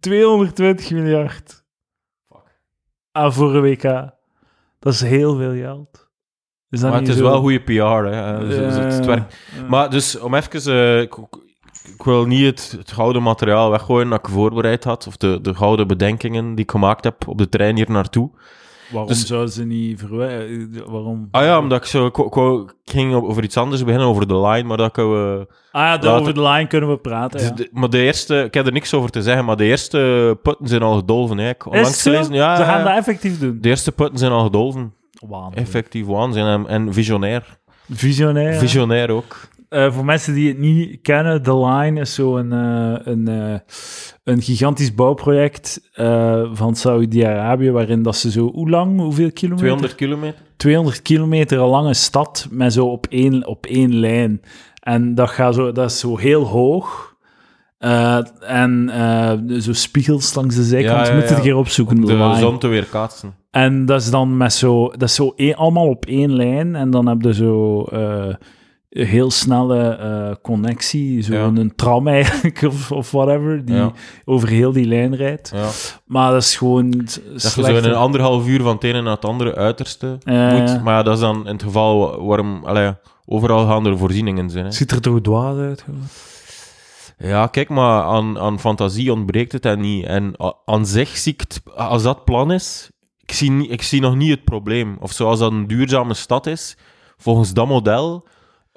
[0.00, 1.64] 220 miljard.
[3.12, 3.82] Ah, voor een WK.
[4.78, 6.08] Dat is heel veel geld.
[6.70, 7.22] Is dat Maar het is zo?
[7.22, 8.34] wel goede PR, hè.
[8.38, 9.36] Eh, zo- zo- het Ja, werkt.
[9.56, 9.62] ja.
[9.68, 10.72] Maar dus, om even...
[10.72, 11.14] eh, ik,
[11.94, 15.54] ik wil niet het, het gouden materiaal weggooien dat ik voorbereid had, of de, de
[15.54, 18.30] gouden bedenkingen die ik gemaakt heb op de trein hier naartoe.
[18.90, 20.90] Waarom dus- zouden ze niet verwijderen?
[20.90, 21.28] Waarom?
[21.30, 22.06] Ah ja, omdat ik zo...
[22.06, 24.96] Ik, ik wou- ik ging over iets anders beginnen, over de line, maar dat ik...
[24.98, 27.50] eh, Ah ja, Later- over de line kunnen we praten, ja.
[27.50, 30.38] Dus de- maar de eerste, ik heb er niks over te zeggen, maar de eerste
[30.42, 31.38] putten zijn al gedolven.
[31.38, 31.48] Hè.
[31.48, 33.58] Ik onlangs gelezen, ja, Ze gaan dat effectief doen.
[33.60, 34.94] de eerste putten zijn al gedolven.
[35.28, 35.62] Waanzin.
[35.62, 37.58] Effectief waanzin en, en visionair.
[37.90, 38.54] Visionair.
[38.54, 39.36] Visionair ook.
[39.76, 43.58] Eh, voor mensen die het niet kennen, The Line is zo'n een, een, eh,
[44.24, 49.66] een gigantisch bouwproject eh, van Saudi-Arabië, waarin dat ze zo, hoe lang, hoeveel kilometer?
[49.66, 50.40] 200 kilometer.
[50.56, 54.40] 200 kilometer lange stad met zo op één, op één lijn.
[54.80, 57.16] En dat, gaat zo, dat is zo heel hoog.
[57.78, 61.06] Eh, en eh, zo spiegels langs de zijkant.
[61.06, 61.96] Ja, ja, moet het een keer opzoeken.
[61.96, 62.36] Om de Line.
[62.36, 63.34] zon te weerkaatsen.
[63.50, 66.76] En dat is dan met zo, dat is zo allemaal op één lijn.
[66.76, 68.34] En dan heb je zo eh,
[69.04, 71.42] heel snelle eh, connectie, zo Ja.
[71.44, 73.92] een tram eigenlijk, of, of whatever, die Ja.
[74.24, 75.50] over heel die lijn rijdt.
[75.54, 75.68] Ja.
[76.06, 79.14] Maar dat is gewoon Dat je zo in een anderhalf uur van het ene naar
[79.14, 80.82] het andere uiterste moet.
[80.82, 82.64] Maar ja, dat is dan in het geval wa- waarom...
[82.64, 82.92] Allee,
[83.26, 84.64] overal gaan er voorzieningen zijn.
[84.64, 84.70] Hè.
[84.70, 85.82] Ziet er toch dwaas uit?
[85.82, 86.00] gewoon?
[87.18, 90.04] Ja, kijk, maar aan, aan fantasie ontbreekt het en niet.
[90.04, 92.90] En aan zich zie ik het, als dat plan is,
[93.22, 94.96] ik zie, niet- ik zie nog niet het probleem.
[95.00, 96.76] Of zoals dat een duurzame stad is,
[97.16, 98.26] volgens dat model.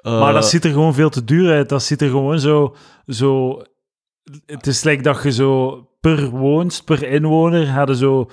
[0.02, 1.68] Eh, maar dat ziet er gewoon veel te duur uit.
[1.68, 2.74] Dat ziet er gewoon zo...
[3.06, 3.62] zo
[4.46, 8.30] het is like dat je zo per woonst, per inwoner, hadden zo...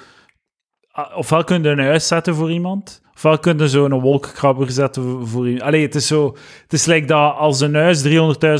[0.91, 4.71] ah, Ofwel kun je een huis zetten voor iemand, ofwel kun je zo een wolkenkrabber
[4.71, 5.63] zetten voor- iemand.
[5.63, 6.35] Allee, het is zo...
[6.63, 8.03] Het is like dat als een huis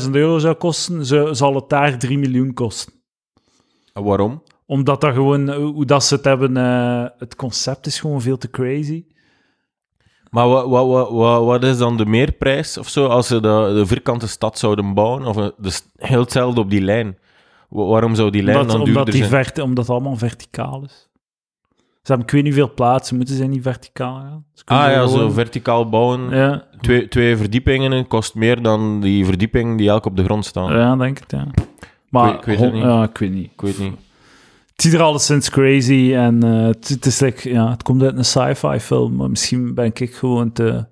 [0.04, 2.92] 300.000 euro zou kosten, zo, zal het daar 3 miljoen kosten.
[3.92, 4.42] Waarom?
[4.66, 5.52] Omdat dat gewoon...
[5.54, 6.56] Hoe dat ze het hebben...
[6.56, 9.04] eh, het concept is gewoon veel te crazy.
[10.30, 13.86] Maar wat, wat, wat, wat, is dan de meerprijs of zo als ze de, de
[13.86, 15.26] vierkante stad zouden bouwen?
[15.26, 17.18] Of een- dus heel hetzelfde op die lijn.
[17.68, 19.44] Wa- waarom zou die lijn Omdat, dan omdat, duurder die zijn?
[19.44, 21.08] vert, omdat het allemaal verticaal is.
[21.78, 24.44] Ze hebben ik weet niet veel plaatsen, moeten ze niet verticaal gaan?
[24.64, 26.30] Ah ja, zo verticaal bouwen.
[26.30, 30.72] Ja, Twee, twee verdiepingen kost meer dan die verdiepingen die elk op de grond staan.
[30.78, 31.46] ja, denk het, ja.
[32.08, 32.82] Maar, ik weet het niet.
[32.82, 33.50] Ja, ik weet niet.
[33.52, 33.94] Ik weet niet.
[34.78, 38.16] Het ziet er alleszins crazy en eh, het, het is like, ja, het komt uit
[38.16, 40.84] een sci-fi film, maar misschien ben ik gewoon te,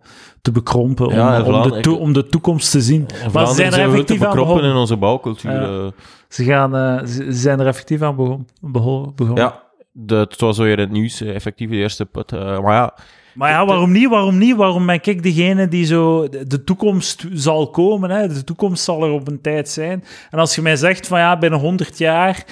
[0.43, 3.07] te bekrompen om, Ja, om, de, om de toekomst te zien.
[3.33, 4.71] Maar ze zijn er effectief aan begonnen.
[4.71, 5.53] in onze bouwcultuur.
[5.53, 5.91] Ja.
[6.29, 9.45] Ze, gaan, ze, zijn er effectief aan begon, begon, begonnen.
[9.45, 12.33] Ja, de, het was weer het nieuws, eh, effectief de eerste put.
[12.33, 12.95] eh, maar ja,
[13.35, 14.09] Maar ja, waarom niet?
[14.09, 14.57] Waarom niet?
[14.57, 16.29] Waarom ben ik degene die zo...
[16.29, 18.29] De, toekomst zal komen, hè?
[18.29, 20.05] De toekomst zal er op een tijd zijn.
[20.31, 22.45] En als je mij zegt van ja, binnen 100 jaar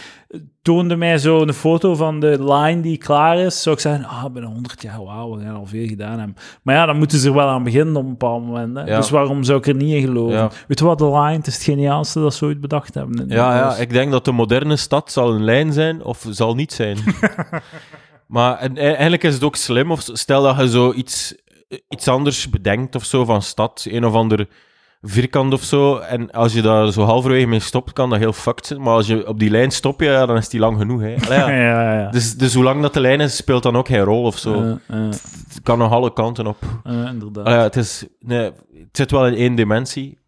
[0.62, 4.25] toonde mij zo een foto van de line die klaar is, zou ik zeggen, ah,
[4.25, 6.37] binnen 100 jaar, wauw, we gaan al veel gedaan hebben.
[6.62, 8.77] Maar ja, dan moeten ze er wel aan beginnen op een bepaald moment.
[8.77, 8.85] Hè?
[8.85, 8.97] Ja.
[8.97, 10.35] Dus waarom zou ik er niet in geloven?
[10.37, 10.51] Ja.
[10.68, 13.25] Weet je wat, de line, het is het geniaalste dat ze ooit bedacht hebben.
[13.29, 16.73] ja, ja, ik denk dat de moderne stad zal een lijn zijn of zal niet
[16.73, 16.99] zijn.
[18.27, 19.90] maar en- eigenlijk is het ook slim.
[19.90, 21.35] Of stel dat je zo iets,
[21.88, 24.49] iets anders bedenkt of zo van stad, een of ander
[25.07, 25.97] vierkant of zo.
[25.97, 28.81] En als je daar zo halverwege mee stopt, kan dat heel fucked zijn.
[28.81, 31.01] Maar als je op die lijn stopt, ja, dan is die lang genoeg.
[31.01, 31.14] Hè.
[31.25, 31.99] Allee, Ja, ja.
[32.01, 32.11] ja.
[32.11, 34.53] Dus, dus hoe lang dat de lijn is, speelt dan ook geen rol of zo.
[34.55, 35.11] Eh, eh,
[35.49, 36.57] Het kan nog alle kanten op.
[36.85, 37.47] eh, inderdaad.
[37.47, 40.19] Allee, het, is, nee, het zit wel in één dimensie.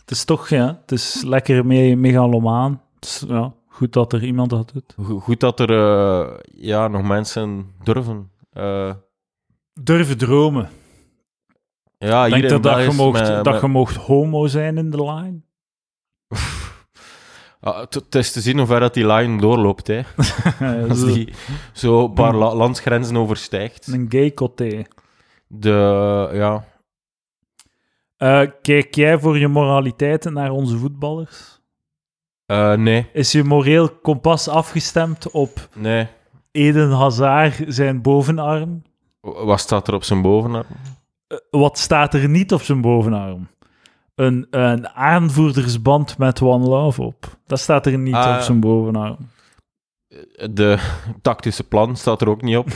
[0.00, 2.80] Het is toch, ja, het is lekker me megalomaan.
[2.94, 4.94] Het is, ja, goed dat er iemand dat doet.
[5.06, 5.70] Go- Goed dat er
[6.54, 8.30] ja, nog mensen durven.
[9.80, 10.68] Durven dromen.
[12.06, 15.40] Ja, denk in dat, je mocht, met- dat je mocht homo zijn in de line.
[17.60, 19.86] Het, is te zien hoe ver dat die line doorloopt.
[19.86, 20.00] Hè.
[20.60, 21.32] Ja, Als die
[21.72, 23.86] zo een paar la- landsgrenzen overstijgt.
[23.86, 24.82] Een gay coté.
[25.46, 26.64] De, ja,
[28.16, 31.60] Eh, kijk jij voor je moraliteiten naar onze voetballers?
[32.46, 36.08] eh, nee, Is je moreel kompas afgestemd op nee.
[36.50, 38.82] Eden Hazard zijn bovenarm?
[39.20, 40.66] Wat staat er op zijn bovenarm?
[41.32, 43.48] Eh, wat staat er niet op zijn bovenarm?
[44.14, 47.38] Een, een aanvoerdersband met One Love op.
[47.46, 48.36] Dat staat er niet Ah.
[48.36, 49.16] op zijn bovenarm.
[50.50, 50.78] De
[51.22, 52.70] tactische plan staat er ook niet op.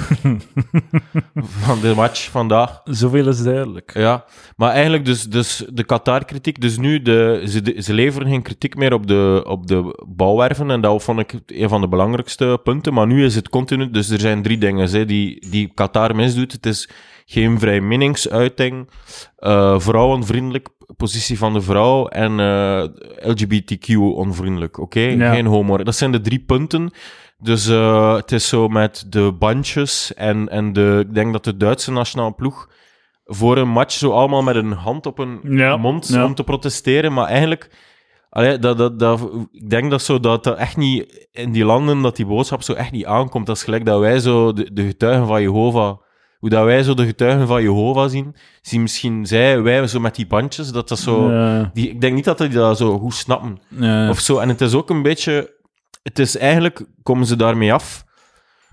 [1.65, 2.81] van de match vandaag.
[2.85, 3.91] Zoveel is duidelijk.
[3.95, 4.25] Ja,
[4.57, 6.61] maar eigenlijk dus, dus de Qatar-kritiek.
[6.61, 10.71] Dus nu, de, ze, de- ze leveren geen kritiek meer op de, op de bouwwerven.
[10.71, 12.95] En dat vond ik een van de belangrijkste punten.
[12.95, 13.91] Maar nu is het continu...
[13.91, 16.53] Dus er zijn drie dingen hè, die, die Qatar misdoet.
[16.53, 16.89] Het is
[17.29, 18.89] geen vrij meningsuiting,
[19.37, 22.85] eh, vrouwenvriendelijk, positie van de vrouw en eh,
[23.31, 24.79] LGBTQ-onvriendelijk.
[24.79, 25.33] Oké, Ja.
[25.33, 25.77] geen homo.
[25.77, 26.91] Dat zijn de drie punten.
[27.39, 31.57] Dus eh, het is zo met de bandjes en, en de, ik denk dat de
[31.57, 32.69] Duitse nationale ploeg
[33.25, 36.25] voor een match zo allemaal met een hand op een Ja, mond ja.
[36.25, 37.13] om te protesteren.
[37.13, 37.71] Maar eigenlijk,
[38.31, 42.03] allee, dat, dat, dat, ik denk dat, zo, dat dat echt niet in die landen,
[42.03, 43.47] dat die boodschap zo echt niet aankomt.
[43.47, 45.97] Dat is gelijk dat wij zo de, de getuigen van Jehovah,
[46.39, 50.15] hoe dat wij zo de getuigen van Jehovah zien, zien misschien zij, wij zo met
[50.15, 51.31] die bandjes, dat dat zo...
[51.33, 53.59] Ja, Die, ik denk niet dat die dat zo goed snappen.
[53.69, 54.09] ja.
[54.11, 54.39] Of zo.
[54.39, 55.55] En het is ook een beetje...
[56.03, 56.85] Het is eigenlijk...
[57.03, 58.05] Komen ze daarmee af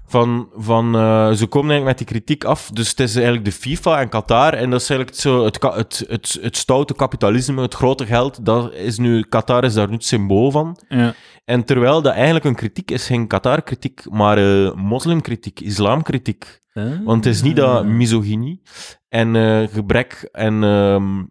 [0.08, 0.50] van...
[0.56, 2.70] van eh, ze komen eigenlijk met die kritiek af.
[2.74, 4.54] Dus het is eigenlijk de FIFA en Qatar.
[4.54, 8.46] En dat is eigenlijk zo het, het, het, het stoute kapitalisme, het grote geld.
[8.46, 10.80] Dat is nu, Qatar is daar nu het symbool van.
[10.90, 11.14] ja.
[11.46, 16.62] En terwijl dat eigenlijk een kritiek is, geen Qatar-kritiek, maar eh moslimkritiek, islamkritiek.
[17.04, 18.62] Want het is niet dat misogynie
[19.10, 21.24] en eh, gebrek en ehm,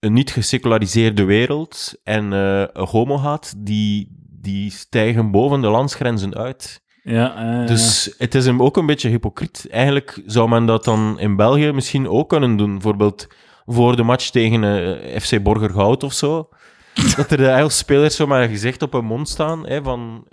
[0.00, 6.82] een niet geseculariseerde wereld en eh homohaat, die, die stijgen boven de landsgrenzen uit.
[7.02, 9.66] Ja, eh, Dus het is hem ook een beetje hypocriet.
[9.70, 12.72] Eigenlijk zou men dat dan in België misschien ook kunnen doen.
[12.72, 13.26] Bijvoorbeeld
[13.66, 16.48] voor de match tegen eh, FC Borgerhout of zo.
[17.16, 19.66] dat er de spelers zo maar gezicht op hun mond staan.
[19.66, 20.26] Hè, van,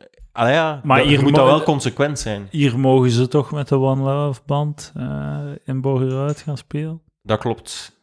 [0.46, 2.48] ja, Maar dat, hier moet dat wel consequent zijn.
[2.52, 7.02] Hier mogen ze toch met de One Love band eh, in Borgeruit gaan spelen.
[7.22, 8.00] Dat klopt.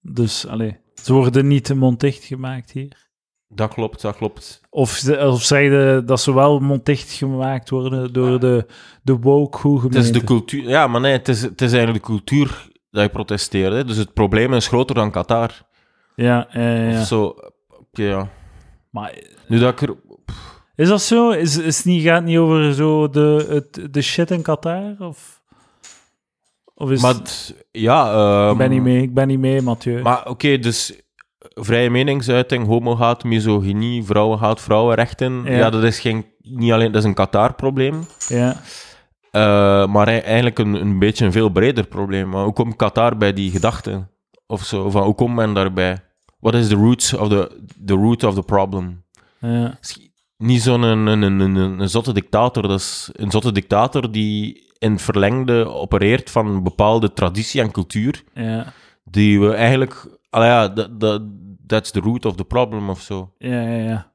[0.00, 3.08] Dus, allee, ze worden niet monddicht gemaakt hier.
[3.48, 4.60] Dat klopt, dat klopt.
[4.70, 8.66] Of, ze- of zeiden dat ze wel monddicht gemaakt worden door de,
[9.02, 10.68] de woke hoe Het is de cultuur.
[10.68, 13.72] Ja, maar nee, het is, het is eigenlijk de cultuur dat je protesteert.
[13.72, 13.84] Hè.
[13.84, 15.50] Dus het probleem is groter dan Qatar.
[16.16, 17.00] Ja, ja, ja.
[17.00, 17.34] Of zo.
[17.68, 18.28] Oké, ja.
[18.90, 19.14] Maar
[19.48, 19.96] Nu dat ik er...
[20.80, 21.30] is dat zo?
[21.30, 24.94] Is, is het niet, gaat het niet over zo de, het, de shit in Qatar?
[24.98, 25.42] Of,
[26.74, 28.12] of is Maar het- ja...
[28.12, 30.02] ehm, ik ben niet mee, ik ben niet mee, Mathieu.
[30.02, 31.00] Maar oké, dus
[31.38, 35.42] vrije meningsuiting, homohaat, misogynie, vrouwenhaat, vrouwenrechten.
[35.44, 35.50] Ja.
[35.56, 38.56] Ja, dat is geen, niet alleen dat is een Qatar-probleem, ja.
[39.30, 42.28] eh, maar ei- eigenlijk een, een beetje een veel breder probleem.
[42.28, 44.10] Maar hoe komt Qatar bij die gedachten?
[44.46, 46.02] Of zo, van hoe komt men daarbij?
[46.40, 49.04] What is the roots of the, the root of the problem?
[49.40, 49.78] ja.
[50.40, 52.62] Niet zo'n een, een, een, een, een zotte dictator.
[52.68, 57.70] Dat is een zotte dictator die in het verlengde opereert van een bepaalde traditie en
[57.70, 58.72] cultuur, Ja,
[59.04, 60.18] die we eigenlijk...
[60.30, 61.22] Allee, ja, dat, dat,
[61.66, 63.32] that's the root of the problem of zo.
[63.38, 63.84] ja, ja.
[63.84, 64.12] ja.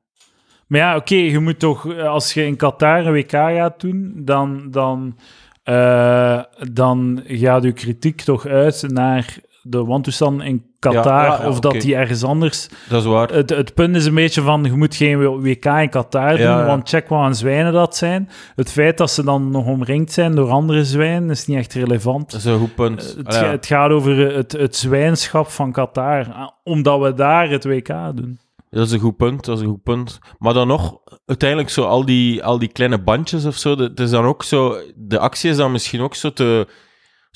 [0.67, 4.71] Maar ja, oké, je moet toch, als je in Qatar een WK gaat doen, dan,
[4.71, 5.17] dan,
[5.63, 11.47] eh, dan gaat je kritiek toch uit naar de wantoestand in Qatar, Ja, ja, ja,
[11.49, 13.29] of dat die ergens anders Dat is waar.
[13.29, 16.89] Het, het punt is een beetje van, je moet geen WK in Qatar doen, want
[16.89, 18.29] check wat aan zwijnen dat zijn.
[18.55, 22.31] Het feit dat ze dan nog omringd zijn door andere zwijnen, is niet echt relevant.
[22.31, 23.13] Dat is een goed punt.
[23.17, 23.49] Het, Allee, ja.
[23.51, 28.39] het gaat over het, het zwijnschap van Qatar, ah, omdat we daar het WK doen.
[28.69, 30.19] Dat is een goed punt, dat is een goed punt.
[30.39, 33.99] Maar dan nog, uiteindelijk zo al die, al die kleine bandjes of zo, dat- het
[33.99, 36.67] is dan ook zo, de actie is dan misschien ook zo te,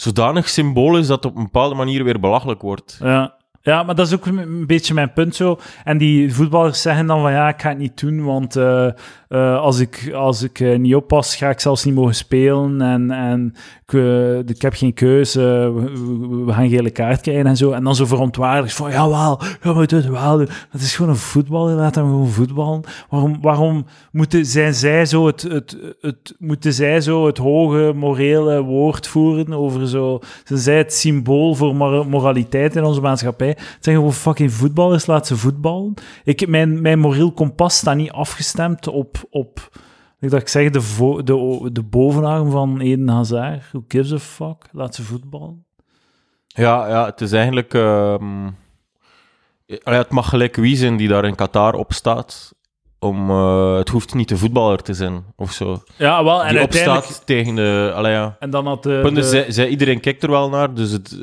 [0.01, 2.99] zodanig symbolisch dat het op een bepaalde manier weer belachelijk wordt.
[3.01, 3.35] Ja.
[3.61, 5.59] ja, maar dat is ook een een beetje mijn punt zo.
[5.83, 8.87] En die voetballers zeggen dan van, ja, ik ga het niet doen, want eh,
[9.27, 12.81] eh, als ik, als ik eh, niet oppas, ga ik zelfs niet mogen spelen.
[12.81, 13.55] En, en
[13.89, 15.39] ik, eh, ik heb geen keuze,
[15.75, 15.81] we,
[16.29, 17.71] we- we gaan gele kaart krijgen en zo.
[17.71, 19.07] En dan zo verontwaardigd van, ja,
[19.63, 20.49] maar dit wel doen.
[20.69, 22.81] Het is gewoon een voetballer, laat hem gewoon voetballen.
[23.09, 28.61] Waarom, waarom moeten, zijn zij zo het, het, het, moeten zij zo het hoge morele
[28.61, 30.19] woord voeren over zo...
[30.43, 33.47] Zijn zij het symbool voor mor- moraliteit in onze maatschappij?
[33.47, 35.93] Het zijn gewoon fucking voetballers, laat ze voetballen.
[36.23, 39.17] Ik, mijn, mijn moreel kompas staat niet afgestemd op...
[39.29, 39.69] op
[40.19, 43.71] ik dat ik zeg, de, de, de bovenarm van Eden Hazard.
[43.71, 44.69] Who gives a fuck?
[44.71, 45.65] Laat ze voetballen.
[46.47, 47.75] Ja, ja het is eigenlijk...
[47.75, 48.53] allee,
[49.83, 52.55] het mag gelijk wie zijn die daar in Qatar op staat.
[53.01, 55.81] Om, eh, het hoeft niet de voetballer te zijn, of zo.
[55.95, 57.05] Ja, wel, en Die uiteindelijk...
[57.05, 57.91] opstaat tegen de...
[57.95, 58.35] Allee, ja.
[58.39, 59.09] En dan had de...
[59.13, 61.17] De- zij, zij- iedereen kijkt er wel naar, dus het,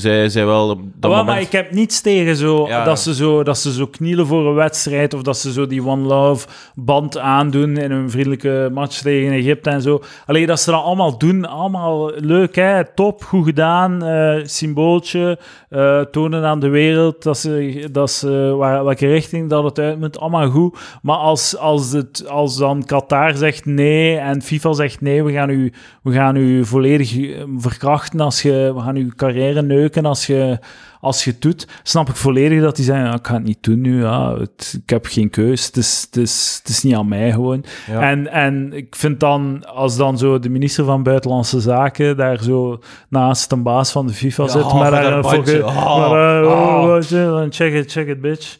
[0.00, 1.26] zij, zij wel op dat wel, moment...
[1.26, 2.84] maar ik heb niets tegen zo, Ja.
[2.84, 5.86] dat, ze zo, dat ze zo knielen voor een wedstrijd of dat ze zo die
[5.86, 10.02] One Love band aandoen in een vriendelijke match tegen Egypte en zo.
[10.26, 12.94] Alleen dat ze dat allemaal doen, allemaal leuk, hè?
[12.94, 18.84] top, goed gedaan, eh, symbooltje, eh, tonen aan de wereld dat ze, dat ze, waar,
[18.84, 20.75] welke richting dat het uit moet, allemaal goed.
[21.02, 25.50] Maar als, als, het, als dan Qatar zegt nee en FIFA zegt nee, we gaan
[25.50, 30.26] u, we gaan u volledig eh, verkrachten als je, we gaan uw carrière neuken als
[30.26, 30.58] je,
[31.00, 33.62] als je het doet, snap ik volledig dat die zeggen, ja, ik ga het niet
[33.62, 36.94] doen nu, ja, het- ik heb geen keus, het is, het is, het is niet
[36.94, 37.64] aan mij gewoon.
[37.90, 38.00] Ja.
[38.10, 42.78] En, en ik vind dan, als dan zo de minister van Buitenlandse Zaken daar zo
[43.08, 45.22] naast een baas van de FIFA Ja, zit, maar daar een
[45.64, 46.10] Oh,
[46.44, 47.34] oh.
[47.34, 48.56] oh, check it, check it, bitch.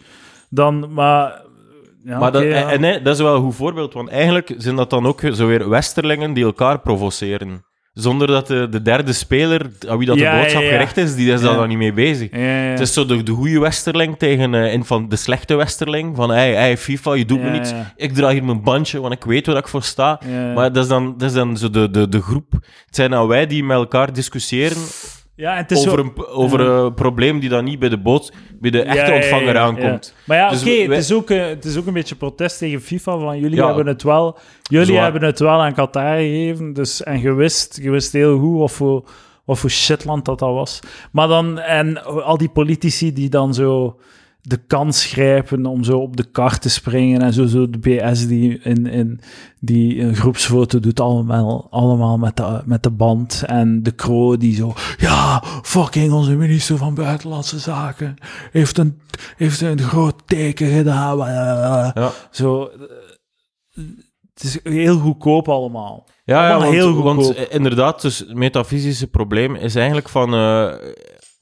[0.51, 1.45] Dan, maar...
[2.07, 2.71] Ja, maar dat, ja.
[2.71, 5.47] en, nee, dat is wel een goed voorbeeld, want eigenlijk zijn dat dan ook zo
[5.47, 7.65] weer westerlingen die elkaar provoceren.
[7.93, 11.33] Zonder dat de, de derde speler, aan wie dat Ja, de boodschap gericht is, die
[11.33, 12.31] is daar dan niet mee bezig.
[12.71, 16.17] Het is zo de, de goede westerling tegen een van de slechte westerling.
[16.17, 17.73] Van, hey, hey, FIFA, je doet me niets.
[17.97, 20.21] Ik draag hier mijn bandje, want ik weet waar ik voor sta.
[20.55, 22.53] Maar dat is dan, dat is dan zo de, de, de groep.
[22.87, 24.83] Het zijn dan wij die met elkaar discussiëren
[25.37, 28.33] ja, het is over, zo- een, over een probleem die dan niet bij de, boot,
[28.61, 30.15] bij de echte ontvanger aankomt.
[30.27, 32.81] Maar ja, Dus oké, wij- het, is ook, het is ook een beetje protest tegen
[32.81, 34.39] FIFA, van jullie hebben het wel...
[34.63, 35.03] Jullie Zwaar.
[35.03, 38.73] hebben het wel aan Qatar gegeven, dus, en je wist, je wist heel goed wat
[38.73, 39.05] voor,
[39.45, 40.81] wat voor shitland dat dat was.
[41.13, 43.97] Maar dan, en al die politici die dan zo
[44.47, 48.27] de kans grijpen om zo op de kar te springen en zo, zo de BS
[48.27, 49.21] die, in, in,
[49.61, 53.43] die een groepsfoto doet, allemaal, allemaal met, de, met de band.
[53.47, 58.17] En de Kro die zo, ja, fucking onze minister van Buitenlandse Zaken
[58.51, 59.01] heeft een,
[59.37, 61.19] heeft een groot teken gedaan.
[61.19, 62.13] Ja.
[62.31, 63.83] Zo, eh,
[64.35, 66.07] het is heel goedkoop allemaal.
[66.25, 67.17] Ja, ja want, heel goedkoop.
[67.17, 70.35] want inderdaad, dus het metafysische probleem is eigenlijk van...
[70.35, 70.75] eh,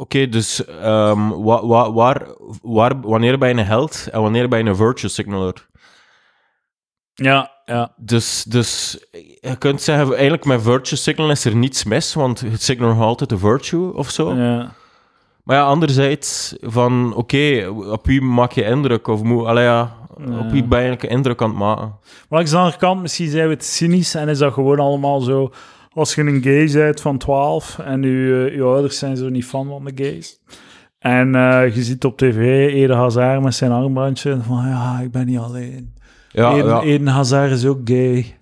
[0.04, 2.26] Oké, dus ehm, wa- wa- waar,
[2.62, 5.68] waar, wanneer ben je een held en wanneer ben je een virtue signaler?
[7.14, 7.92] Ja, ja.
[7.96, 8.98] Dus, dus
[9.40, 13.00] je kunt zeggen, eigenlijk met virtue signal is er niets mis, want het signal nog
[13.00, 14.34] altijd de virtue of zo.
[14.34, 14.72] ja.
[15.44, 19.06] Maar ja, anderzijds van, oké, op wie maak je indruk?
[19.06, 20.38] Of moet, allee, ja, Ja.
[20.38, 21.86] op wie ben je indruk aan het maken?
[21.88, 25.20] Maar langs de andere kant, misschien zijn we het cynisch en is dat gewoon allemaal
[25.20, 25.50] zo...
[25.94, 29.68] Als je een gay bent van 12 en je, je ouders zijn zo niet fan
[29.68, 30.40] van de gays.
[30.98, 32.36] En eh, je ziet op tv
[32.72, 35.94] Eden Hazard met zijn armbandje van ja, ik ben niet alleen.
[36.30, 38.36] Ja, Eden, ja Eden Hazard is ook gay.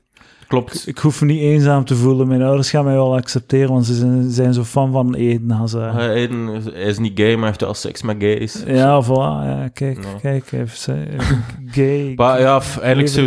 [0.52, 0.86] Klopt.
[0.88, 2.28] Ik hoef me niet eenzaam te voelen.
[2.28, 5.96] Mijn ouders gaan mij wel accepteren, want ze zijn, zijn zo fan van Eden Hazard.
[5.98, 8.62] Aiden is- hij is niet gay, maar hij heeft wel seks met gays.
[8.66, 9.46] Ja, voilà.
[9.46, 10.50] Ja, kijk, kijk.
[10.50, 10.88] Heeft
[11.76, 12.12] gay.
[12.16, 13.26] Maar ja, eigenlijk zo,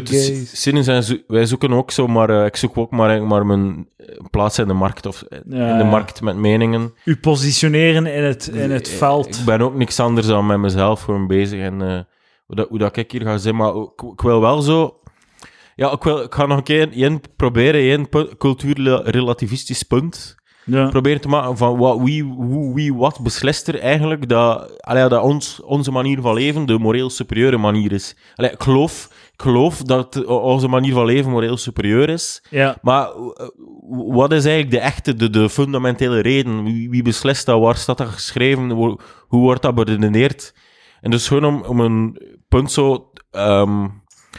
[0.54, 3.88] zinnen zijn, zo- wij zoeken ook zo, maar eh, ik zoek ook maar, maar mijn
[3.98, 6.94] eh, plaats in de markt, of eh, Ja, in de markt met meningen.
[7.06, 9.38] U positioneren in het, in het Eh, veld.
[9.40, 12.00] Ik ben ook niks anders dan met mezelf gewoon bezig en eh,
[12.46, 13.56] hoe, dat, hoe dat ik hier ga zijn.
[13.56, 13.74] Maar
[14.14, 15.00] ik wil wel zo...
[15.76, 20.36] Ja, ik, wil, ik ga nog een keer één proberen, één pu- cultuurrelativistisch punt
[20.66, 20.88] Ja.
[20.90, 25.24] proberen te maken van wat, wie, hoe, wie wat beslist er eigenlijk dat, allee, dat
[25.24, 28.16] ons, onze manier van leven de moreel superieure manier is.
[28.36, 32.78] Allee, ik, geloof, ik geloof dat onze manier van leven moreel superieur is, ja.
[32.82, 33.48] maar eh,
[34.08, 36.64] wat is eigenlijk de echte, de, de fundamentele reden?
[36.64, 37.60] Wie, wie beslist dat?
[37.60, 38.70] Waar staat dat geschreven?
[38.70, 40.54] Hoe, hoe wordt dat beredeneerd?
[41.02, 43.88] En dus gewoon om, om een punt zo ehm,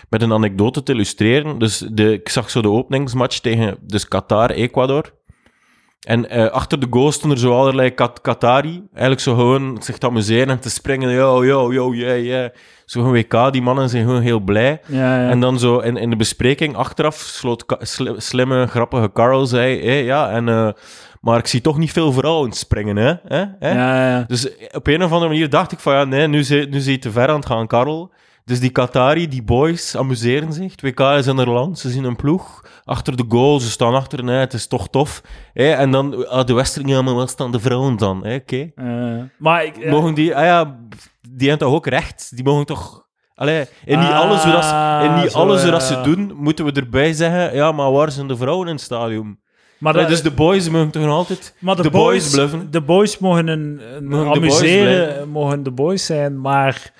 [0.08, 1.58] met een anekdote te illustreren.
[1.58, 5.14] Dus de, ik zag zo de openingsmatch tegen dus Qatar, Ecuador.
[6.06, 8.82] En eh, achter de goal stonden er zo allerlei Kat Qatari.
[8.90, 11.10] Eigenlijk zo gewoon zich te amuseren en te springen.
[11.10, 12.50] Yo, yo, yo, yeah, yeah.
[12.84, 14.80] Zo'n WK, die mannen zijn gewoon heel blij.
[14.86, 15.28] Ja, ja.
[15.28, 17.64] En dan zo in, in de bespreking achteraf sloot
[18.16, 20.68] slimme, grappige Carl zei, ja, en, eh,
[21.20, 23.14] maar ik zie toch niet veel vrouwen springen, hè?
[23.28, 23.44] hè?
[23.60, 24.24] ja, ja.
[24.26, 26.98] Dus op een of andere manier dacht ik van, ja, nee, nu zie, nu je
[26.98, 28.12] te ver aan het gaan, Karel.
[28.46, 30.70] Dus die Qatari, die boys, amuseren zich.
[30.70, 32.64] Het WK is in land, ze zien een ploeg.
[32.84, 35.22] Achter de goal, ze staan achter, nee, het is toch tof.
[35.52, 35.70] Hè?
[35.70, 38.18] En dan, ah, de Westerling, ja, maar wat staan de vrouwen dan?
[38.32, 38.70] Oké.
[38.74, 38.86] Eh,
[39.38, 39.76] maar ik...
[39.78, 39.90] ja.
[39.90, 40.76] Mogen die, ah ja,
[41.30, 42.30] die hebben toch ook recht?
[42.34, 43.04] Die mogen toch...
[43.34, 46.64] Allee, in niet Ah, alles, zodat, ze- in niet zo, alles ja, ze doen, moeten
[46.64, 49.38] we erbij zeggen, ja, maar waar zijn de vrouwen in het stadion?
[49.78, 52.30] maar dat- dus de boys mogen toch nog altijd Maar de, de boys?
[52.70, 56.92] De boys mogen een, een Mogen de boys amuseren, mogen de boys zijn, maar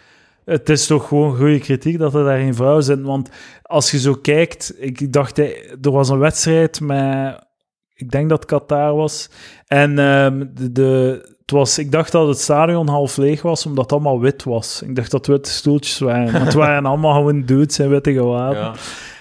[0.47, 3.03] het is toch gewoon goede kritiek dat er daar geen vrouw zit.
[3.03, 3.31] Want
[3.63, 7.47] als je zo kijkt, ik dacht, er was een wedstrijd met,
[7.95, 9.31] ik denk dat Qatar was,
[9.67, 13.85] en ehm, de, de, het was, ik dacht dat het stadion half leeg was, omdat
[13.85, 14.83] het allemaal wit was.
[14.83, 18.13] Ik dacht dat het witte stoeltjes waren, want het waren allemaal gewoon dudes in witte
[18.13, 18.59] gewaden.
[18.61, 18.75] Ja.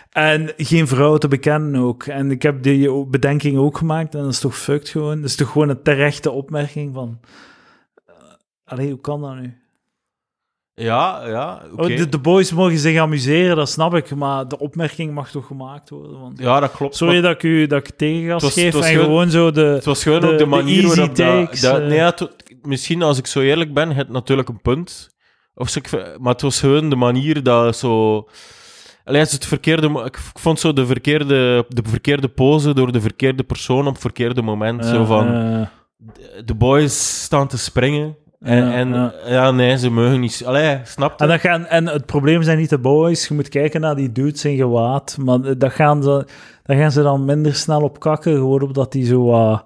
[0.10, 2.04] En geen vrouw te bekennen ook.
[2.04, 4.16] En ik heb die bedenking ook gemaakt.
[4.16, 5.16] En dat is toch fucked gewoon.
[5.22, 7.20] Dat is toch gewoon een terechte opmerking van...
[8.06, 8.14] eh,
[8.66, 9.65] allee, hoe kan dat nu?
[10.76, 11.62] Ja, ja.
[11.76, 14.16] Oh, de, de boys mogen zich amuseren, dat snap ik.
[14.16, 16.20] Maar de opmerking mag toch gemaakt worden?
[16.20, 16.40] Want...
[16.40, 16.96] Ja, dat klopt.
[16.96, 18.64] Sorry dat ik u dat ik tegengas was- geef.
[18.66, 19.62] het was en gewoon- gewoon zo de...
[19.62, 21.16] Het was gewoon de- ook de manier waarop dat...
[21.16, 21.88] takes, dat eh.
[21.88, 22.14] nee, ja,
[22.62, 25.10] misschien als ik zo eerlijk ben, het natuurlijk een punt.
[25.54, 25.76] Of
[26.20, 28.16] maar het was gewoon de manier dat zo...
[29.04, 30.02] Allee, het is het verkeerde...
[30.06, 34.42] Ik vond zo de verkeerde, de verkeerde pose door de verkeerde persoon op het verkeerde
[34.42, 34.86] moment.
[34.86, 35.28] zo van,
[36.46, 38.18] de boys staan te springen.
[38.40, 39.14] En, Ja, en ja.
[39.28, 39.52] ja.
[39.52, 40.44] nee, ze mogen niet...
[40.46, 41.24] Allee, snap je?
[41.24, 43.28] En, dat gaan, en het probleem zijn niet de boys.
[43.28, 45.18] Je moet kijken naar die dudes in gewaad.
[45.20, 46.26] Maar dat gaan ze,
[46.64, 48.34] daar gaan ze dan minder snel op kakken.
[48.34, 49.32] Gewoon omdat die zo...
[49.32, 49.60] ah,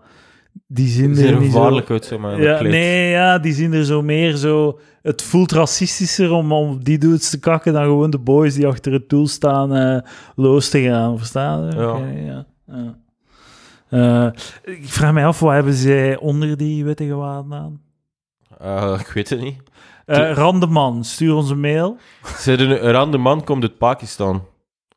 [0.68, 1.82] die zien er niet zo...
[1.90, 4.80] uit, zo, maar Ja, nee, ja, die zien er zo meer zo...
[5.02, 8.94] Het voelt racistischer om op die dudes te kakken dan gewoon de boys die achter
[8.94, 9.98] het doel staan eh,
[10.36, 11.18] los te gaan.
[11.18, 11.72] Verstaan?
[11.72, 12.46] ja.
[12.66, 12.98] ja.
[13.90, 14.28] Eh,
[14.64, 17.82] ik vraag mij af, wat hebben zij onder die witte gewaden aan?
[18.60, 19.62] Eh, ik weet het niet.
[20.06, 21.98] Eh Randeman, stuur ons een mail.
[22.38, 24.44] Ze hadden een rande man komt uit Pakistan.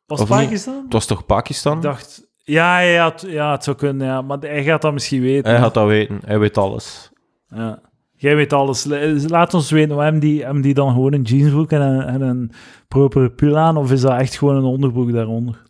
[0.05, 0.47] Was Of het niet?
[0.47, 0.83] Pakistan?
[0.83, 1.75] Het was toch Pakistan?
[1.75, 2.31] Ik dacht...
[2.37, 4.21] Ja, ja, het, ja, het zou kunnen, ja.
[4.21, 5.51] Maar hij gaat dat misschien weten.
[5.51, 6.19] Hij gaat dat weten.
[6.25, 7.11] Hij weet alles.
[7.47, 7.79] Ja.
[8.11, 8.83] Jij weet alles.
[8.83, 12.21] La- Laat ons weten, hebben die, hebben die dan gewoon een jeansbroek en een, en
[12.21, 12.51] een
[12.87, 13.77] propere pul aan?
[13.77, 15.61] Of is dat echt gewoon een onderbroek daaronder?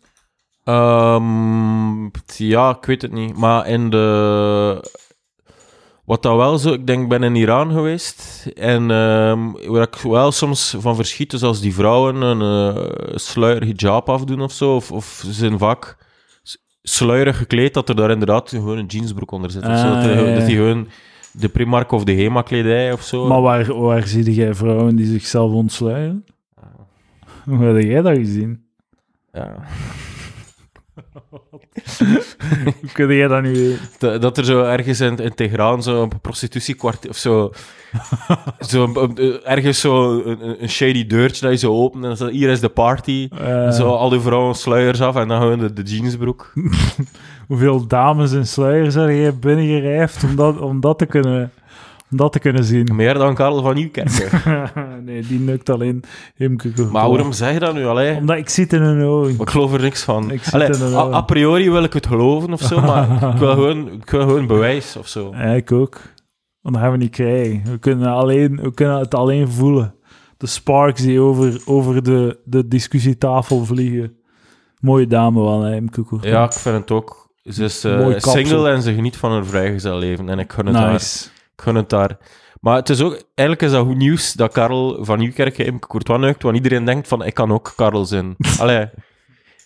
[0.64, 2.04] Ehm,
[2.36, 3.36] ja, ik weet het niet.
[3.36, 4.90] Maar in de...
[6.04, 6.72] Wat dat wel zo...
[6.72, 8.46] Ik denk, ik ben in Iran geweest.
[8.54, 12.82] En ehm waar ik wel soms van verschiet, is als die vrouwen een eh,
[13.14, 14.74] sluier hijab afdoen of zo.
[14.74, 15.96] Of, of ze zijn vaak
[16.42, 19.62] s- sluierig gekleed, dat er daar inderdaad gewoon een jeansbroek onder zit.
[19.62, 19.68] zo.
[19.70, 20.34] Ah, dat, er- ja, ja.
[20.38, 20.88] dat die gewoon
[21.32, 23.26] de Primark of de Hema kledij of zo.
[23.26, 26.24] Maar waar, waar zie jij vrouwen die zichzelf ontsluieren?
[27.44, 28.64] Hoe heb jij dat gezien?
[29.32, 29.54] Ja.
[32.80, 34.20] Hoe kun jij dat nu weten?
[34.20, 37.52] Dat, er zo ergens in, in Teheran zo'n prostitutiekwartier of zo,
[38.60, 38.92] zo
[39.44, 42.68] ergens zo een, een shady deurtje dat je zo opent en dan hier is de
[42.68, 43.28] party.
[43.38, 46.52] Eh, Zo al die vrouwen sluiers af en dan gewoon de, de jeansbroek.
[47.48, 51.52] Hoeveel dames in sluiers heb jij binnengerijfd om dat, om dat, te, kunnen,
[52.10, 52.88] om dat te kunnen zien?
[52.92, 54.44] Meer dan Karel van Nieuwkerk.
[55.04, 56.02] nee, die nukt alleen
[56.36, 56.90] Courtois.
[56.90, 57.84] maar waarom zeg je dat nu?
[57.86, 59.40] Allee, Omdat ik zit in hun ogen.
[59.40, 60.30] ik geloof er niks van.
[60.30, 63.38] Ik zit Allee, in een a, priori wil ik het geloven of zo, maar ik
[63.38, 65.30] wil gewoon, ik wil gewoon bewijs of zo.
[65.32, 66.00] Ja, ik ook.
[66.60, 67.62] Want dat gaan we niet krijgen.
[67.64, 69.94] We kunnen, alleen, we kunnen het alleen voelen.
[70.36, 74.16] De sparks die over, over de, de discussietafel vliegen.
[74.80, 76.22] Mooie dame wel, hè, Courtois.
[76.22, 77.28] Ja, ik vind het ook.
[77.44, 78.32] Ze is kapsel.
[78.32, 81.32] single en ze geniet van haar vrijgezel leven en ik gun het haar.
[81.56, 81.62] Nice.
[81.62, 82.18] Ik gun het daar.
[82.60, 86.20] Maar het is ook, eigenlijk is dat goed nieuws dat Karel van Nieuwkerk hem Courtois
[86.20, 88.34] neukt, want iedereen denkt van, ik kan ook Karel zijn.
[88.60, 88.80] Allee,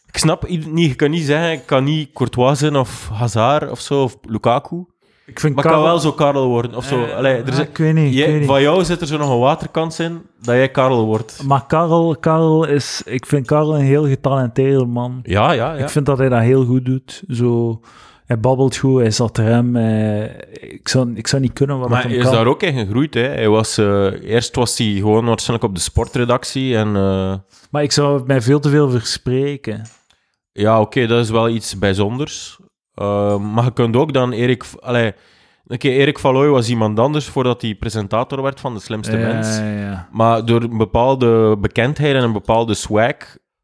[0.06, 3.80] ik snap niet, je kan niet zeggen, ik kan niet Courtois zijn of Hazard of
[3.80, 4.84] zo, of Lukaku.
[5.26, 7.04] Ik vind Maar kan Karel- wel zo Karel worden, of zo.
[7.04, 8.46] Eh, Allee, er is, ik weet niet, ik weet niet.
[8.48, 11.42] van jou zit er zo nog een waterkans in, dat jij Karel wordt.
[11.44, 13.02] Maar Karel, Karel is...
[13.04, 15.20] Ik vind Karel een heel getalenteerde man.
[15.22, 15.82] Ja, ja, ja.
[15.82, 17.22] Ik vind dat hij dat heel goed doet.
[17.28, 17.80] Zo,
[18.28, 19.76] hij babbelt goed, hij zat rem.
[19.76, 22.32] Hij, ik, zou, ik zou niet kunnen wat Maar hij is kan.
[22.32, 23.14] daar ook in gegroeid.
[23.14, 23.20] Hè.
[23.20, 26.76] Hij was, eh, eerst was hij gewoon waarschijnlijk op de sportredactie.
[26.76, 27.34] En eh,
[27.70, 29.82] Maar ik zou mij veel te veel verspreken.
[30.52, 32.58] ja, oké, dat is wel iets bijzonders.
[32.94, 34.64] Eh, maar je kunt ook dan Erik...
[34.80, 35.12] Allee,
[35.66, 39.56] oké, Erik Valoy was iemand anders voordat hij presentator werd van De Slimste Ja, Mens.
[39.56, 40.08] ja, ja.
[40.12, 43.14] Maar door een bepaalde bekendheid en een bepaalde swag,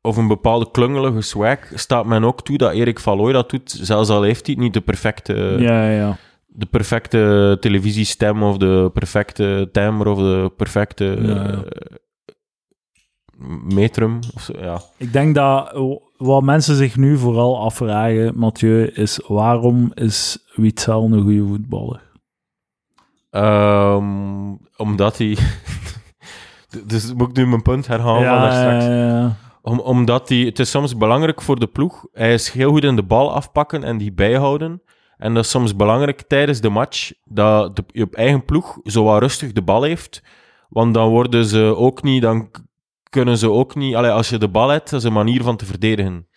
[0.07, 4.09] of een bepaalde klungelige swag, staat men ook toe dat Erik Valoy dat doet, zelfs
[4.09, 6.17] al heeft hij niet de perfecte, ja, ja.
[6.47, 11.63] de perfecte televisiestem of de perfecte timbre of de perfecte Ja, ja.
[11.63, 11.97] eh,
[13.75, 14.19] metrum.
[14.35, 14.81] Of zo, ja.
[14.97, 15.73] Ik denk dat
[16.17, 22.03] wat mensen zich nu vooral afvragen, Mathieu, is waarom is Witzel een goede voetballer?
[23.31, 25.37] Ehm, omdat hij...
[26.87, 29.43] dus moet ik nu mijn punt herhalen van daar straks.
[29.67, 32.07] Om, omdat hij, het is soms belangrijk voor de ploeg.
[32.13, 34.83] Hij is heel goed in de bal afpakken en die bijhouden.
[35.17, 39.21] En dat is soms belangrijk tijdens de match dat je op eigen ploeg zo wat
[39.21, 40.23] rustig de bal heeft.
[40.69, 42.51] Want dan worden ze ook niet, dan
[43.11, 45.57] kunnen ze ook niet, allee, als je de bal hebt, dat is een manier van
[45.57, 46.29] te verdedigen.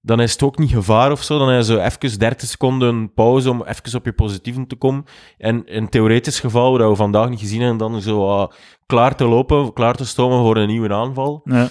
[0.00, 1.38] Dan is het ook niet gevaar of zo.
[1.38, 5.04] Dan is zo even 30 seconden pauze om even op je positieven te komen.
[5.38, 8.48] En in theoretisch geval, dat we vandaag niet gezien hebben, dan zo
[8.86, 11.40] klaar te lopen, klaar te stomen voor een nieuwe aanval.
[11.44, 11.68] Ja.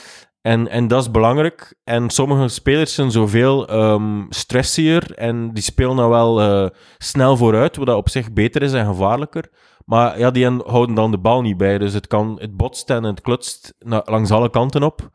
[0.47, 1.75] En, en dat is belangrijk.
[1.83, 7.75] En sommige spelers zijn zoveel ehm stressier en die spelen dan wel eh, snel vooruit,
[7.77, 9.49] wat op zich beter is en gevaarlijker.
[9.85, 11.77] Maar ja, die houden dan de bal niet bij.
[11.77, 13.73] Dus het, kan, het botst en het klutst
[14.03, 15.09] langs alle kanten op.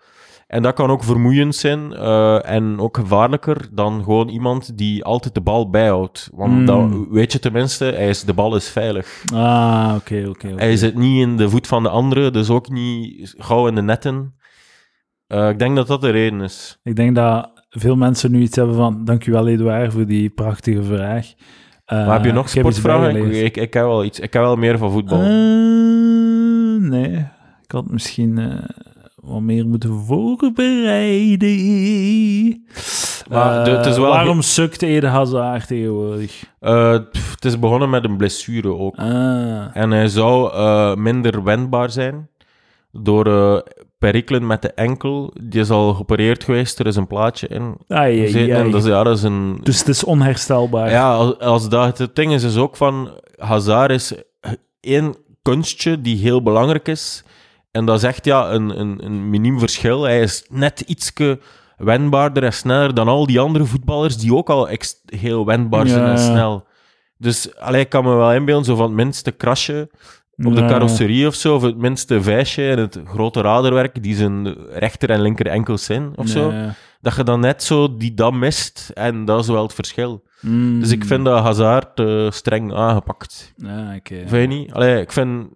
[0.46, 5.34] En dat kan ook vermoeiend zijn eh, en ook gevaarlijker dan gewoon iemand die altijd
[5.34, 6.30] de bal bijhoudt.
[6.34, 6.66] Want Mm.
[6.66, 9.24] dan weet je tenminste, hij is, de bal is veilig.
[9.34, 10.48] Ah, oké, oké.
[10.48, 10.62] oké.
[10.62, 13.82] Hij zit niet in de voet van de andere, dus ook niet gauw in de
[13.82, 14.40] netten.
[15.32, 16.78] Eh, ik denk dat dat de reden is.
[16.82, 21.32] Ik denk dat veel mensen nu iets hebben van, dankjewel Edouard voor die prachtige vraag.
[21.84, 23.16] Eh, maar heb je nog heb iets sportvragen?
[23.26, 24.20] Ik, ik, ik heb wel iets.
[24.20, 25.20] Ik heb wel meer van voetbal.
[25.20, 25.28] Eh,
[26.90, 27.12] nee,
[27.62, 28.56] ik had misschien eh,
[29.16, 29.90] wat meer moeten
[31.42, 32.64] voorbereiden.
[33.28, 36.44] Maar de- het is Eh, wel- waarom sukt Ede Hazard tegenwoordig?
[36.60, 38.96] Eh, pff, het is begonnen met een blessure ook.
[38.96, 42.28] Ah, En hij zou eh, minder wendbaar zijn
[42.92, 43.60] door eh,
[44.02, 45.34] perikelen met de enkel.
[45.42, 47.76] Die is al geopereerd geweest, er is een plaatje in.
[47.88, 48.70] ai, ai, ai.
[48.70, 49.58] dat is, ja, dat is een...
[49.62, 50.90] Dus het is onherstelbaar.
[50.90, 54.12] Ja, als, als dat het ding is, is ook van Hazard is
[54.80, 57.24] één kunstje die heel belangrijk is.
[57.70, 60.02] En dat is echt ja, een, een, een miniem verschil.
[60.02, 61.38] Hij is net ietske
[61.76, 64.68] wendbaarder en sneller dan al die andere voetballers die ook al
[65.06, 66.66] heel wendbaar zijn Ja, en snel.
[67.18, 69.90] Dus allee, ik kan me wel inbeelden, zo van het minste krasje
[70.46, 74.54] op de carrosserie of zo, of het minste vijsje en het grote raderwerk die zijn
[74.70, 76.50] rechter en linker enkels zijn, of zo.
[77.00, 80.22] Dat je dan net zo die dam mist en dat is wel het verschil.
[80.40, 80.80] Mm.
[80.80, 83.52] Dus ik vind dat Hazard te streng aangepakt.
[83.56, 84.14] Ja, oké.
[84.26, 84.72] Vind je niet?
[84.72, 85.48] Allee, ik vind...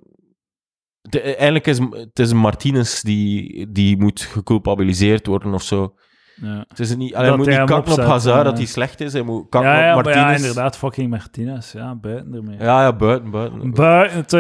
[1.01, 5.95] de- eigenlijk is het is Martinez die, die moet geculpabiliseerd worden of zo.
[6.43, 6.65] Ja.
[6.69, 8.43] Het is niet, allee, Dat hij moet hij niet kakken op Hazard ja.
[8.43, 9.13] dat hij slecht is.
[9.13, 10.31] Hij moet kakken Ja, ja, op Martinez.
[10.31, 11.73] ja, inderdaad, fucking Martinez.
[11.73, 12.57] Ja, buiten ermee.
[12.59, 13.71] Ja, ja, buiten, buiten.
[13.75, 14.37] Buiten te-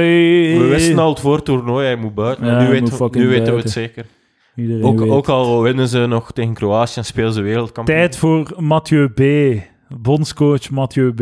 [0.58, 2.44] We wisten al het voor het toernooi, hij moet buiten.
[2.44, 4.06] Nu, moet weten, we- nu weten we het zeker.
[4.56, 7.96] Iedereen Ook, ook al winnen ze nog tegen Kroatië en spelen ze wereldkampioen.
[7.98, 9.20] Tijd voor Mathieu B.
[10.00, 11.20] Bondscoach Mathieu B.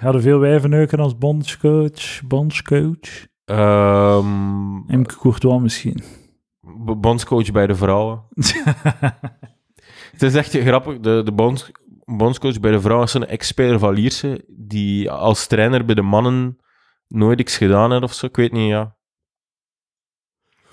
[0.00, 2.20] Er veel wijven neuken als bondscoach?
[2.26, 3.26] Bondscoach?
[3.44, 6.02] Ehm, Imke Courtois misschien.
[6.96, 8.22] Bondscoach bij de vrouwen.
[10.12, 10.98] Het is echt grappig.
[11.00, 11.70] De, de bonds,
[12.04, 16.58] bondscoach bij de vrouwen is een ex-speler van Lierse, die als trainer bij de mannen
[17.08, 18.26] nooit iets gedaan heeft of zo.
[18.26, 18.96] Ik weet niet, ja.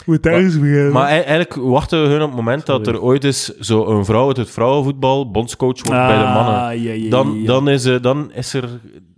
[0.06, 0.92] Moet beginnen.
[0.92, 4.06] Maar ei- eigenlijk wachten we hun op het moment dat er ooit eens zo een
[4.06, 6.54] vrouw uit het vrouwenvoetbal bondscoach wordt bij de mannen.
[6.62, 7.46] Ah, ja, ja, Dan, ja.
[7.46, 8.70] dan, is, er- dan is er is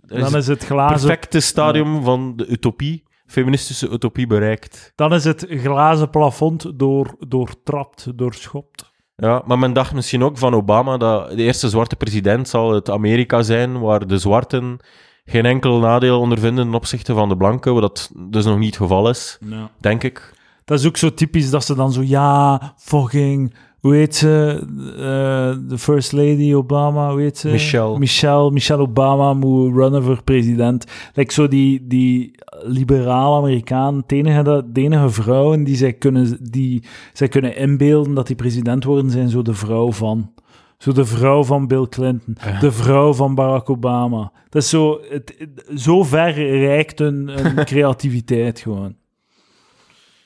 [0.06, 3.02] dan het is het glazen, perfecte stadium van de utopie,
[3.32, 4.92] feministische utopie bereikt.
[4.94, 8.90] dan is het glazen plafond door, doortrapt, doorschopt.
[9.16, 12.90] Ja, maar men dacht misschien ook van Obama dat de eerste zwarte president zal het
[12.90, 14.80] Amerika zijn waar de zwarten
[15.24, 18.76] geen enkel nadeel ondervinden ten opzichte van de blanken, wat dat dus nog niet het
[18.76, 19.38] geval is,
[19.80, 20.34] denk ik.
[20.64, 24.58] Dat is ook zo typisch dat ze dan zo, ja, fucking, hoe heet ze?
[24.96, 27.48] eh, De First Lady Obama, hoe heet ze?
[27.48, 27.98] Michelle.
[27.98, 30.84] Michelle, Michelle Obama moet runnen voor president.
[31.14, 32.30] Like zo die, die
[32.62, 38.26] liberale Amerikaan, het enige, de enige vrouwen die zij, kunnen, die zij kunnen inbeelden dat
[38.26, 40.30] die president worden, zijn zo de vrouw van.
[40.78, 44.32] Zo de vrouw van Bill Clinton, de vrouw van Barack Obama.
[44.48, 48.94] Dat is zo, het, het- zo ver reikt hun, hun creativiteit gewoon.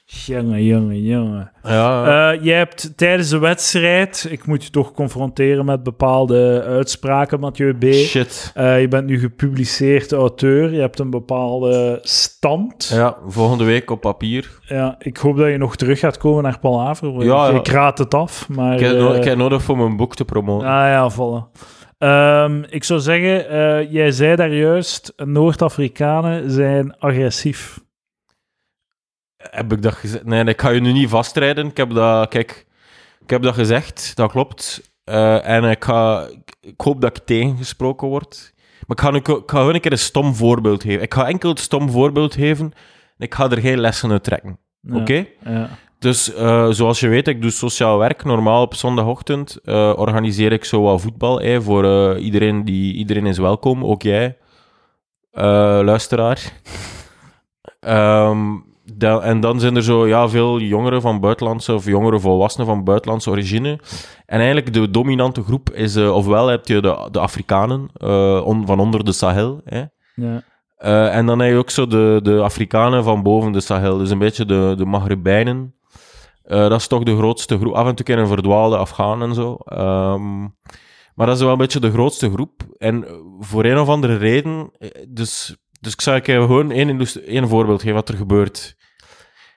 [0.09, 1.51] Jongen, jongen, jongen.
[1.63, 7.41] Ja, Eh, jij hebt tijdens de wedstrijd, ik moet je toch confronteren met bepaalde uitspraken,
[7.41, 7.85] Mathieu B.
[7.93, 8.51] shit.
[8.55, 12.89] Eh, je bent nu gepubliceerd auteur, je hebt een bepaalde stand.
[12.95, 14.59] Ja, volgende week op papier.
[14.61, 17.25] Ja, ik hoop dat je nog terug gaat komen naar Palaver.
[17.25, 18.75] Ja, ik, raad het af, maar...
[18.75, 20.69] Ik heb, no- eh, ik heb nodig voor mijn boek te promoten.
[20.69, 21.61] Ah ja, voilà.
[21.99, 27.85] Ehm, ik zou zeggen, jij zei daar juist, Noord-Afrikanen zijn agressief.
[29.51, 30.25] Heb ik dat gezegd?
[30.25, 31.67] Nee, ik ga je nu niet vastrijden.
[31.67, 32.67] Ik heb dat, kijk,
[33.21, 34.91] ik heb dat gezegd, dat klopt.
[35.05, 36.29] Eh, en ik, ga,
[36.61, 38.55] ik hoop dat ik tegengesproken word.
[38.87, 41.03] Maar ik ga, nu, ik ga gewoon een keer een stom voorbeeld geven.
[41.03, 42.65] Ik ga enkel het stom voorbeeld geven.
[43.19, 44.59] en Ik ga er geen lessen uit trekken.
[44.81, 45.27] Ja, Oké?
[45.45, 45.69] Ja.
[45.99, 48.25] Dus eh, zoals je weet, ik doe sociaal werk.
[48.25, 51.41] Normaal op zondagochtend eh, organiseer ik zo wat voetbal.
[51.41, 54.37] eh, voor iedereen, die, iedereen is welkom, ook jij,
[55.83, 56.43] luisteraar.
[57.81, 58.55] Ehm,
[58.99, 63.31] en dan zijn er zo ja, veel jongeren van buitenlandse of jongere volwassenen van buitenlandse
[63.31, 63.71] origine.
[64.27, 68.67] En eigenlijk de dominante groep is, eh, ofwel heb je de, de Afrikanen eh, on-
[68.67, 69.61] van onder de Sahel.
[69.65, 69.83] Hè.
[70.15, 70.43] Ja.
[70.77, 73.99] Eh, en dan heb je ook zo de, de Afrikanen van boven de Sahel.
[73.99, 75.75] Dus een beetje de, de Maghrebijnen.
[76.43, 77.75] Dat is toch de grootste groep.
[77.75, 79.55] Af en toe kennen verdwaalde Afghanen en zo.
[79.65, 80.41] Ehm,
[81.15, 82.63] maar dat is wel een beetje de grootste groep.
[82.79, 83.05] En
[83.41, 84.71] voor een of andere reden...
[85.09, 88.77] Dus, dus ik zou je gewoon één, één voorbeeld geven wat er gebeurt.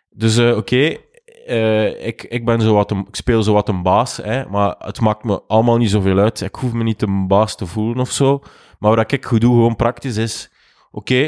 [0.09, 0.97] Dus eh, oké,
[1.45, 4.75] eh, ik, ik, ben zo wat een, ik speel zo wat een baas, hè, maar
[4.77, 6.41] het maakt me allemaal niet zoveel uit.
[6.41, 8.41] Ik hoef me niet een baas te voelen of zo.
[8.79, 10.51] Maar wat ik goed doe, gewoon praktisch, is...
[10.91, 11.23] Oké,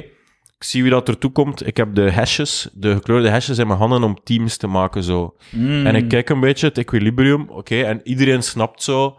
[0.57, 1.67] ik zie wie dat ertoe komt.
[1.67, 5.35] Ik heb de hashjes, de gekleurde hashjes in mijn handen om teams te maken, zo.
[5.51, 5.85] Mm.
[5.85, 9.17] En ik kijk een beetje het equilibrium, oké, en iedereen snapt zo...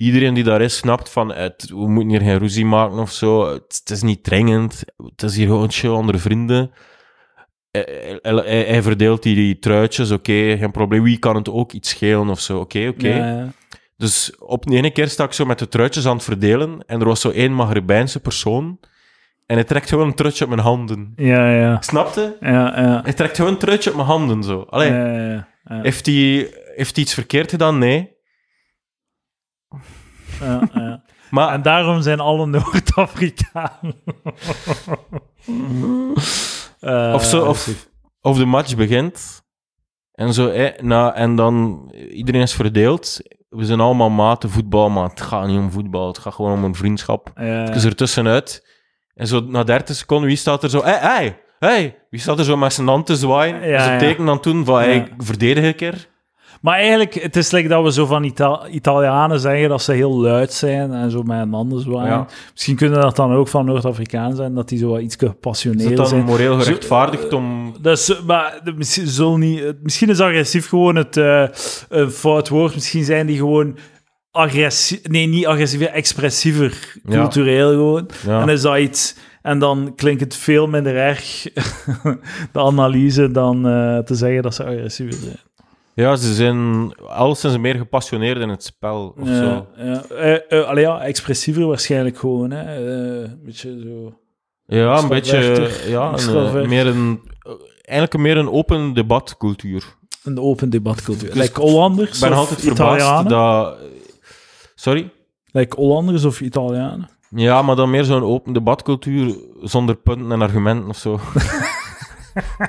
[0.00, 3.52] Iedereen die daar is, snapt van, het, we moeten hier geen ruzie maken of zo.
[3.52, 4.82] Het, het is niet dringend.
[4.96, 6.70] Het is hier gewoon chill onder vrienden.
[7.70, 11.02] Hij, verdeelt die, truitjes, oké, geen probleem.
[11.02, 13.08] Wie kan het ook iets schelen of zo, oké, oké.
[13.08, 13.52] Ja, ja.
[13.96, 17.00] Dus op de ene keer sta ik zo met de truitjes aan het verdelen en
[17.00, 18.78] er was zo één Maghrebijnse persoon
[19.46, 21.12] en hij trekt gewoon een truitje op mijn handen.
[21.16, 21.80] Ja, ja.
[21.80, 22.36] Snapte?
[22.40, 23.00] Ja, ja.
[23.02, 24.60] Hij trekt gewoon een truitje op mijn handen, zo.
[24.60, 27.78] Allee, Ja, heeft, hij, heeft iets verkeerd gedaan?
[27.78, 28.10] Nee.
[30.40, 31.02] Ja, ja.
[31.30, 33.94] Maar En daarom zijn alle Noord-Afrikanen.
[36.80, 37.68] Eh, Of zo, of,
[38.20, 39.42] of de match begint.
[40.12, 43.18] En, zo, eh, na, en dan iedereen is verdeeld.
[43.48, 46.06] We zijn allemaal maten voetbal, maar het gaat niet om voetbal.
[46.06, 47.30] Het gaat gewoon om een vriendschap.
[47.34, 48.68] Het is er tussenuit.
[49.14, 50.82] En zo na 30 seconden, wie staat er zo?
[50.84, 53.60] Hé, hey, hey, Wie staat er zo met zijn hand te zwaaien?
[53.68, 53.98] Ja, ja.
[53.98, 56.08] teken dan toen van, hey, verdedig een keer.
[56.60, 60.20] Maar eigenlijk, het is like dat we zo van Ita- Italianen zeggen dat ze heel
[60.20, 62.10] luid zijn en zo met een handen zwaaien.
[62.12, 62.26] Ja.
[62.52, 65.30] Misschien kunnen dat dan ook van Noord-Afrikaan zijn, dat die zo wat iets Is het
[65.30, 66.24] gepassioneerder dan zijn.
[66.24, 67.74] moreel gerechtvaardigd om...
[67.82, 71.44] Dus, maar misschien, zal niet, misschien is agressief gewoon het eh,
[71.88, 72.74] een fout woord.
[72.74, 73.76] Misschien zijn die gewoon
[74.30, 75.08] agressief...
[75.08, 76.94] Nee, niet agressief, expressiever.
[77.04, 77.14] Ja.
[77.20, 78.08] Cultureel gewoon.
[78.26, 78.40] Ja.
[78.40, 79.16] En is dat iets...
[79.42, 81.42] En dan klinkt het veel minder erg,
[82.52, 85.38] de analyse, dan eh, te zeggen dat ze agressiever zijn.
[86.00, 89.66] Ja, ze zijn alleszins meer gepassioneerd in het spel of Ja, zo.
[89.76, 90.02] ja.
[90.02, 92.50] Eh, eh, allee, ja, expressiever waarschijnlijk gewoon.
[92.50, 92.62] Hè.
[92.62, 94.18] Eh, een beetje zo...
[94.66, 95.70] Ja, een beetje...
[95.86, 97.20] Ja, een, meer een...
[97.82, 99.84] Eigenlijk meer een open debatcultuur.
[100.24, 101.30] Een open debatcultuur.
[101.32, 103.30] Dus like Hollanders Ik ben altijd verbaasd Italianen?
[103.30, 103.78] dat...
[104.74, 105.10] Sorry?
[105.46, 107.08] Like Hollanders of Italianen?
[107.28, 111.20] Ja, maar dan meer zo'n open debatcultuur zonder punten en argumenten of zo.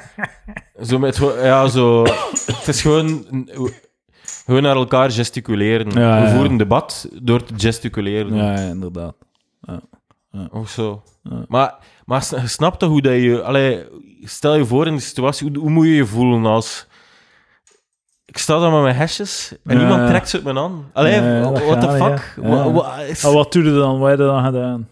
[0.87, 1.17] zo met...
[1.41, 2.03] Ja, zo...
[2.45, 3.25] Het is gewoon...
[4.45, 5.89] Gewoon naar elkaar gesticuleren.
[5.89, 8.35] Ja, We voeren debat door te gesticuleren.
[8.35, 9.15] Ja, ja, inderdaad.
[10.51, 11.03] Of zo.
[11.47, 13.41] Maar, maar sn- snap je hoe dat je...
[13.43, 13.85] Allee,
[14.23, 16.87] stel je voor in de situatie, hoe, hoe moet je je voelen als...
[18.25, 20.83] Ik sta dan met mijn hesjes en Ja, iemand trekt ze uit mijn hand.
[20.93, 22.43] Allee, Ja, ja, dat what the fuck?
[22.43, 22.49] ja.
[22.49, 22.63] Ja.
[22.63, 23.99] Wa- wa- is- Ah, wat doe je dan?
[23.99, 24.87] Wat heb je dan gedaan?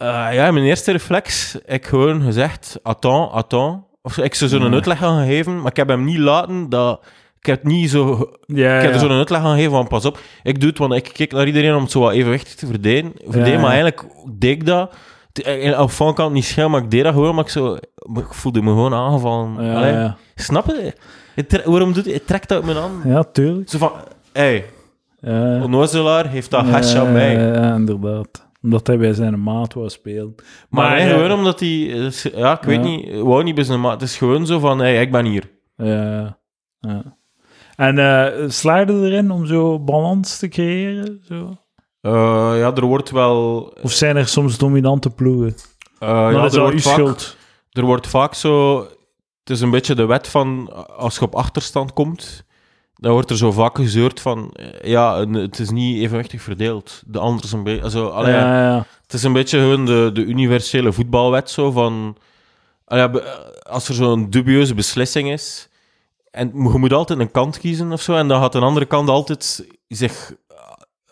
[0.00, 3.78] Eh, ja, mijn eerste reflex, ik gewoon gezegd, attends, attends.
[4.02, 4.70] Of ik zou zo'n Ja.
[4.72, 7.00] uitleg gaan geven, maar ik heb hem niet laten dat...
[7.38, 8.30] Ik heb niet zo...
[8.46, 10.92] Ja, Ik heb er zo'n uitleg gaan geven van, pas op, ik doe het, want
[10.92, 13.12] ik kijk naar iedereen om het zo wat evenwichtig te verdelen.
[13.26, 14.94] verdelen Maar eigenlijk deed ik dat...
[15.32, 17.74] Het- eh, Op van kant niet schel, maar ik deed dat gewoon, maar ik, zo,
[18.14, 19.64] ik voelde me gewoon aangevallen.
[19.64, 20.16] Ja, Allee, ja.
[20.34, 20.92] Snap je?
[21.34, 22.04] Het waarom doet?
[22.12, 23.04] Het trekt uit mijn hand.
[23.04, 23.70] ja, tuurlijk.
[23.70, 23.92] Zo van,
[24.32, 24.64] hé,
[25.62, 27.34] onnozelaar heeft dat hash aan mij.
[27.34, 28.48] Ja, inderdaad.
[28.62, 30.34] Omdat hij bij zijn maat wou spelen.
[30.70, 31.92] Maar, eh, gewoon omdat hij...
[32.06, 32.90] eh, Ja, ik weet Ja.
[32.90, 33.20] niet.
[33.20, 34.00] Wou niet bij zijn maat.
[34.00, 35.50] Het is gewoon zo van, hé, ik ben hier.
[35.76, 36.38] Ja,
[36.80, 37.18] ja.
[37.76, 41.20] En eh slaagde erin om zo balans te creëren?
[41.24, 41.56] Zo?
[42.00, 42.10] Eh,
[42.58, 43.60] ja, er wordt wel...
[43.82, 45.54] Of zijn er soms dominante ploegen?
[45.98, 47.36] eh, ja, dat is er wordt vaak, schuld.
[47.70, 48.78] Er wordt vaak zo...
[49.40, 50.72] Het is een beetje de wet van...
[50.96, 52.44] Als je op achterstand komt,
[53.00, 54.54] dan wordt er zo vaak gezeurd van...
[54.82, 57.02] Ja, het is niet evenwichtig verdeeld.
[57.06, 58.00] De ander is een beetje...
[58.00, 58.86] Allee, ja, ja.
[59.02, 62.16] Het is een beetje gewoon de, de universele voetbalwet zo van...
[62.84, 63.08] allee,
[63.62, 65.68] als er zo'n dubieuze beslissing is...
[66.30, 69.08] En je moet altijd een kant kiezen of zo, en dan gaat een andere kant
[69.08, 70.32] altijd zich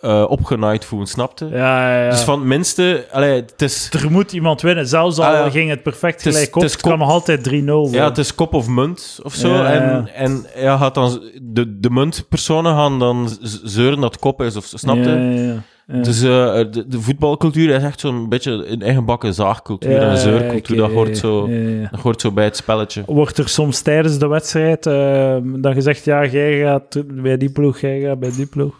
[0.00, 1.46] eh opgenaaid voelen, snapte?
[1.46, 2.10] Ja, ja, ja.
[2.10, 3.06] Dus van het minste...
[3.10, 3.90] Allee, het is...
[3.92, 4.86] Er moet iemand winnen.
[4.86, 7.92] Zelfs al Ah, ging het perfect gelijk op, het nog altijd 3-0 worden.
[7.92, 9.62] Ja, het is kop of munt of zo.
[9.62, 13.28] En, en ja, gaat dan, de, de muntpersonen gaan dan
[13.64, 15.10] zeuren dat kop is, of snapte?
[15.10, 15.62] Ja, ja, ja.
[15.92, 16.02] Ja.
[16.02, 20.16] Dus eh, de, de voetbalcultuur is echt zo'n beetje een eigen bakken zaagcultuur en een
[20.16, 20.76] zeurcultuur.
[20.76, 21.48] dat, hoort zo,
[21.90, 23.02] dat hoort zo bij het spelletje.
[23.06, 27.78] Wordt er soms tijdens de wedstrijd eh, dan gezegd, ja, jij gaat bij die ploeg,
[27.80, 28.74] jij gaat bij die ploeg?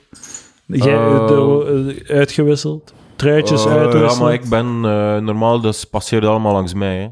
[0.76, 1.26] Jij, Eh.
[1.28, 2.92] de- eh, uitgewisseld?
[3.16, 4.10] Truitjes Eh, uitwisselen?
[4.16, 6.96] ja, maar ik ben eh, normaal, dat passeert allemaal langs mij.
[6.96, 7.08] Hè.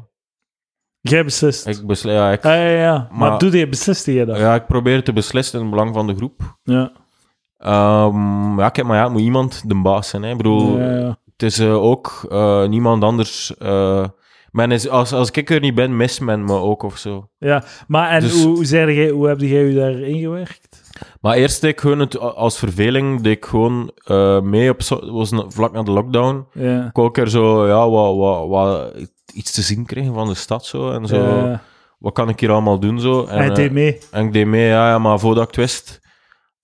[0.99, 1.67] Jij beslist?
[1.67, 3.07] Ik, ja, ik, Ah, ja, ja.
[3.11, 4.37] Maar, Maar- doe je, besliste je dat?
[4.37, 6.57] ja, ik probeer te beslissen in het belang van de groep.
[6.63, 6.91] Ja.
[7.57, 10.23] Ehm, ja, kijk, maar ja, het moet iemand de baas zijn.
[10.23, 10.31] Hè.
[10.31, 11.17] Ik bedoel, Ja, ja.
[11.31, 13.57] het is eh, ook eh, niemand anders.
[13.57, 14.05] eh,
[14.51, 17.29] men is, als, als ik er niet ben, mist men me ook of zo.
[17.37, 20.66] Ja, maar en Dus- hoe, hoe, jij, hoe heb jij je daarin gewerkt?
[21.21, 24.81] Maar eerst deed ik gewoon het, als verveling, deed ik gewoon eh, mee op,
[25.11, 26.45] was vlak na de lockdown.
[26.53, 26.91] Ja.
[26.93, 28.93] Ik keer zo, ja, wat, wat, wat,
[29.33, 30.91] iets te zien kregen van de stad zo.
[30.91, 31.61] En zo, Ja.
[31.99, 33.21] wat kan ik hier allemaal doen zo.
[33.25, 33.97] En, En hij eh, deed mee.
[34.11, 35.99] En ik deed mee, ja, ja maar voordat ik het wist,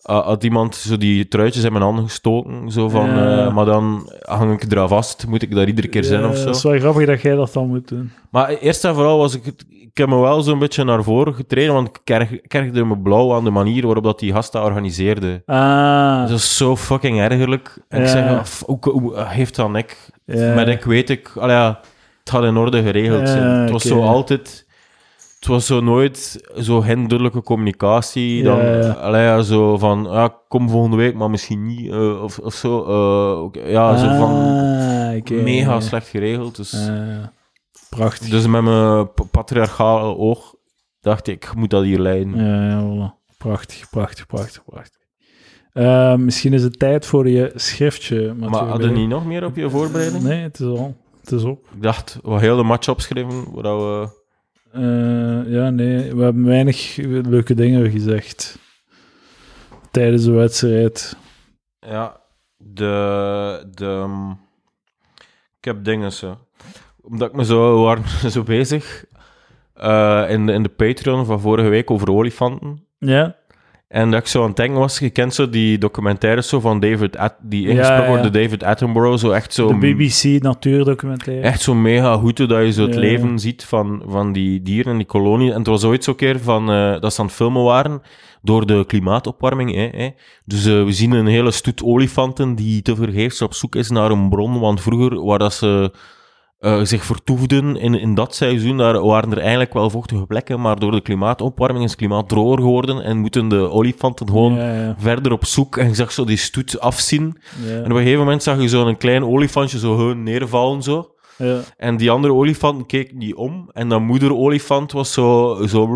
[0.09, 2.71] uh, had iemand zo die truitjes in mijn handen gestoken.
[2.71, 3.45] Zo van, Ja.
[3.45, 6.37] eh, maar dan hang ik eraan vast, moet ik daar iedere keer zijn Ja, of
[6.37, 6.45] zo.
[6.47, 8.11] Het is wel grappig dat jij dat dan moet doen.
[8.31, 11.33] Maar eerst en vooral was ik, het- ik heb me wel zo'n beetje naar voren
[11.33, 14.63] getreden, want ik kerg- kergde me blauw aan de manier waarop dat die gast dat
[14.63, 15.41] organiseerde.
[15.45, 16.21] Ah.
[16.21, 17.77] Dat is zo fucking ergerlijk.
[17.89, 19.97] En ik zeg, hoe, hoe heeft dat ik?
[20.25, 20.53] ja.
[20.53, 21.79] Met ik weet ik, allee, ja,
[22.19, 23.43] het gaat in orde geregeld zijn.
[23.43, 24.65] Het was zo altijd,
[25.39, 28.43] het was zo nooit zo geen duidelijke communicatie.
[28.43, 28.59] Dan,
[29.01, 32.77] allee, zo van, ja, kom volgende week, maar misschien niet, eh, of, of zo.
[33.43, 36.55] oké, ja, zo van, Ah, mega slecht geregeld.
[36.55, 37.23] Dus, Ah,
[37.95, 38.29] prachtig.
[38.29, 40.55] dus met mijn patriarchale oog
[41.01, 42.45] dacht ik, ik moet dat hier leiden.
[42.45, 43.37] Ja, ja, voilà.
[43.37, 45.01] Prachtig, prachtig, prachtig, prachtig.
[45.73, 48.33] Eh, misschien is het tijd voor je schriftje.
[48.33, 48.69] maar Mathieu.
[48.69, 50.23] hadden niet nog meer op je voorbereiding?
[50.23, 50.95] Nee, het is al.
[51.19, 51.67] Het is op.
[51.73, 54.21] Ik dacht, we heel de match opschrijven, waar we...
[54.71, 58.57] Eh, ja, nee, we hebben weinig leuke dingen gezegd
[59.91, 61.17] tijdens de wedstrijd.
[61.79, 62.21] Ja,
[62.57, 64.07] de, de...
[65.57, 66.37] Ik heb dingen zo.
[67.03, 67.83] Omdat ik me zo...
[67.83, 69.05] Waren zo bezig
[69.73, 72.83] eh, in, de- in de Patreon van vorige week over olifanten.
[72.99, 73.35] Ja?
[73.87, 76.79] En dat ik zo aan het denken was, je kent zo die documentaires zo van
[76.79, 77.17] David...
[77.17, 78.09] At- die ingesproken ja.
[78.09, 79.17] worden door David Attenborough.
[79.19, 79.67] Zo echt zo...
[79.67, 81.41] De BBC natuurdocumentaire.
[81.47, 82.99] Echt zo mega goed dat je zo het Ja.
[82.99, 85.51] leven ziet van, van die dieren in die kolonie.
[85.51, 88.01] En het was ooit zo'n keer van, eh, dat ze aan het filmen waren
[88.41, 89.73] door de klimaatopwarming.
[89.73, 90.09] Hè, hè.
[90.45, 94.29] Dus eh, we zien een hele stoet olifanten die tevergeefs op zoek is naar een
[94.29, 94.59] bron.
[94.59, 95.91] Want vroeger, waar dat ze
[96.63, 100.61] eh, zich vertoefden in, in dat seizoen, daar waren er eigenlijk wel vochtige plekken.
[100.61, 104.73] Maar door de klimaatopwarming is het klimaat droger geworden en moeten de olifanten gewoon Ja,
[104.73, 105.77] ja, verder op zoek.
[105.77, 107.37] En je zag zo die stoet afzien.
[107.65, 107.71] ja.
[107.75, 111.11] En op een gegeven moment zag je zo'n klein olifantje zo neervallen zo.
[111.37, 111.59] ja.
[111.77, 113.69] En die andere olifant keek niet om.
[113.73, 115.87] En dat moederolifant was zo, zo,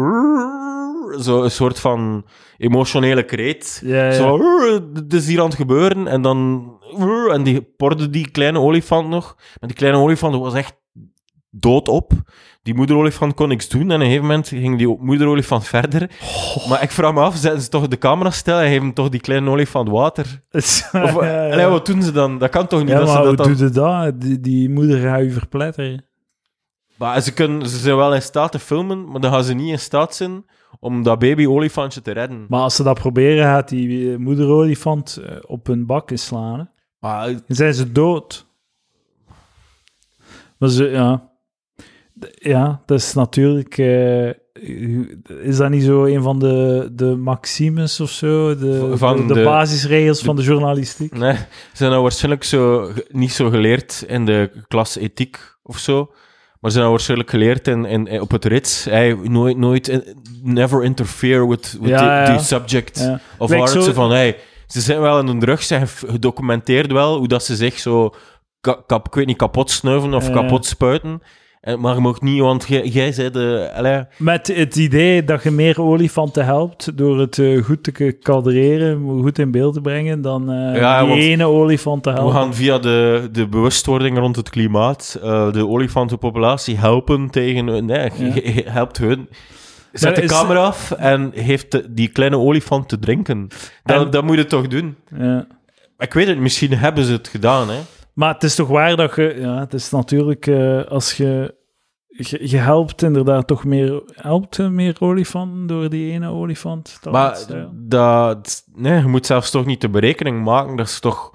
[1.20, 2.26] zo een soort van
[2.58, 3.82] emotionele kreet.
[3.84, 4.12] Ja, ja.
[4.12, 4.39] Zo,
[4.93, 6.08] het is hier aan het gebeuren.
[6.08, 6.72] En dan,
[7.32, 9.36] en die porde die kleine olifant nog.
[9.36, 10.76] Maar die kleine olifant was echt
[11.49, 12.12] doodop.
[12.64, 13.82] Die moederolifant kon niks doen.
[13.82, 16.10] En op een gegeven moment ging die moederolifant verder.
[16.70, 19.20] Maar ik vraag me af, zetten ze toch de camera stil en geven toch die
[19.20, 20.26] kleine olifant water?
[20.51, 21.51] Of, ja, ja.
[21.51, 22.38] allee, wat doen ze dan?
[22.38, 24.03] Dat kan toch niet Ja, dat maar ze hoe dat dan...
[24.03, 24.22] dat?
[24.22, 26.05] Die, die moeder gaat je verpletteren.
[26.97, 29.72] Maar ze, kunnen, ze zijn wel in staat te filmen, maar dan gaan ze niet
[29.72, 30.45] in staat zijn
[30.80, 32.45] om dat baby-olifantje te redden.
[32.49, 36.59] Maar als ze dat proberen, gaat die eh, moederolifant eh, op hun bakken slaan.
[36.59, 36.65] Hè?
[36.99, 38.45] Maar Dan zijn ze dood.
[40.57, 41.30] Maar ze, ja.
[42.36, 43.78] Ja, dat is natuurlijk...
[43.78, 44.28] eh,
[45.43, 48.55] is dat niet zo een van de, de maximes of zo?
[48.57, 51.17] De, Van de, de de- basisregels van de journalistiek?
[51.17, 56.11] nee, ze zijn nou waarschijnlijk zo, niet zo geleerd in de klas ethiek of zo.
[56.60, 58.84] Maar ze nou waarschijnlijk geleerd in, in, op het rits.
[58.84, 62.99] Hey, nooit, nooit, never interfere with, with Ja, the, subject
[63.38, 64.38] of zo- Zo van, hey,
[64.68, 68.14] ze zijn wel in hun rug, ze hebben gedocumenteerd wel hoe dat ze zich zo,
[68.62, 71.22] ka- kap, ik weet niet, kapot snuiven of kapot spuiten.
[71.68, 73.72] En, maar je mag niet, want jij, zei de...
[73.76, 79.22] allee, Met het idee dat je meer olifanten helpt door het eh, goed te kadreren,
[79.22, 82.36] goed in beeld te brengen, dan eh Ja, die ene olifant te we helpen.
[82.36, 87.86] gaan via de, de bewustwording rond het klimaat eh, de olifantenpopulatie helpen tegen...
[87.86, 88.72] Nee, Ja.
[88.72, 89.30] helpt hun...
[89.91, 93.47] Zet de camera af en heeft die kleine olifant te drinken.
[93.84, 94.95] Dat, En- dat moet je toch doen?
[95.18, 95.47] Ja.
[95.97, 97.78] Ik weet het, misschien hebben ze het gedaan, hè.
[98.13, 99.38] Maar het is toch waar dat je...
[99.39, 101.55] Ja, het is natuurlijk eh, als je,
[102.18, 102.49] je...
[102.49, 104.03] Je helpt inderdaad toch meer...
[104.11, 106.99] Helpt meer olifanten door die ene olifant?
[107.11, 107.38] Maar
[107.74, 108.63] dat...
[108.76, 110.76] Nee, je moet zelfs toch niet de berekening maken.
[110.76, 111.34] Dat is toch...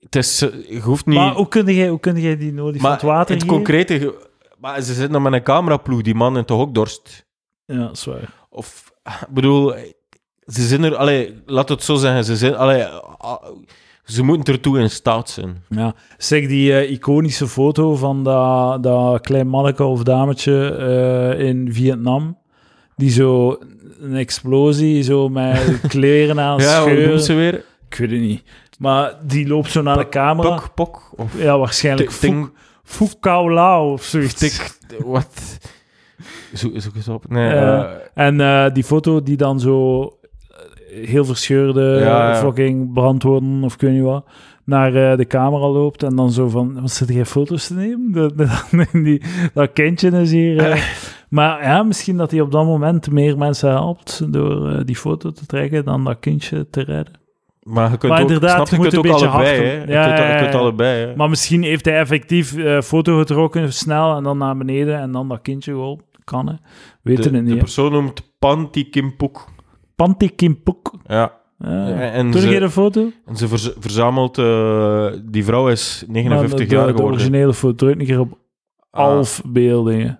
[0.00, 0.38] Het is...
[0.68, 1.16] Je hoeft niet...
[1.16, 4.14] Maar hoe kun jij, hoe kun jij die olifant Maar water het concrete...
[4.58, 6.02] Maar ze zitten met een cameraploeg.
[6.02, 7.26] Die man heeft toch ook dorst?
[7.64, 8.46] Ja, dat is waar.
[8.50, 8.92] Of...
[9.04, 9.74] Ik bedoel...
[10.46, 10.96] Ze zijn er...
[10.96, 12.24] Allee, laat het zo zeggen.
[12.24, 12.56] Ze zijn...
[12.56, 13.46] Allee, ah,
[14.04, 15.62] ze moeten ertoe in staat zijn.
[15.68, 20.68] Ja, zeg die eh, iconische foto van dat, dat klein manneke of dametje
[21.38, 22.38] eh, in Vietnam,
[22.96, 23.58] die zo
[24.00, 27.20] een explosie zo met kleren aan Ja, scheuren.
[27.20, 27.64] ze weer?
[27.88, 28.42] Ik weet het niet.
[28.78, 30.48] Maar die loopt zo naar de camera.
[30.48, 31.10] Pok, pok.
[31.16, 31.38] Of...
[31.42, 32.50] Ja, waarschijnlijk Ting- ting-
[32.84, 34.34] Fuk- Fuk Kao Lao of zoiets.
[34.34, 34.78] Tik...
[35.04, 35.58] Wat?
[36.54, 37.28] Zo, zo eens op.
[37.28, 37.84] Nee, Eh,
[38.14, 40.02] En die foto die dan zo
[41.02, 44.24] heel verscheurde Ja, fucking brandwoorden of weet niet wat,
[44.64, 48.32] naar eh, de camera loopt en dan zo van, wat zit jij foto's te nemen?
[49.04, 49.22] Die,
[49.54, 50.58] dat kindje is hier...
[50.58, 50.82] eh.
[51.28, 55.30] Maar ja, misschien dat hij op dat moment meer mensen helpt door eh, die foto
[55.32, 57.12] te trekken dan dat kindje te redden.
[57.62, 59.72] Maar je kunt Maar ook, inderdaad, snap, je je moet kunt een ook allebei, hè.
[59.72, 60.58] Je Ja, kunt, ja, je kunt ja.
[60.58, 61.16] allebei, hè.
[61.16, 65.42] Maar misschien heeft hij effectief foto getrokken snel en dan naar beneden en dan dat
[65.42, 66.46] kindje gewoon kan.
[66.48, 66.54] Hè.
[67.02, 67.52] Weten de, het de niet.
[67.54, 67.58] hè.
[67.58, 69.44] persoon noemt Panti Kimpuk.
[69.96, 70.90] Panty Kimpuk.
[71.06, 71.42] Ja.
[71.58, 71.86] Ja.
[72.10, 73.10] En Toen de foto?
[73.26, 74.38] En ze verz- verzamelt...
[74.38, 77.12] eh, die vrouw is 59 Maar de, jaar de geworden.
[77.14, 78.38] originele foto, een keer op
[78.90, 80.18] Ah, afbeeldingen.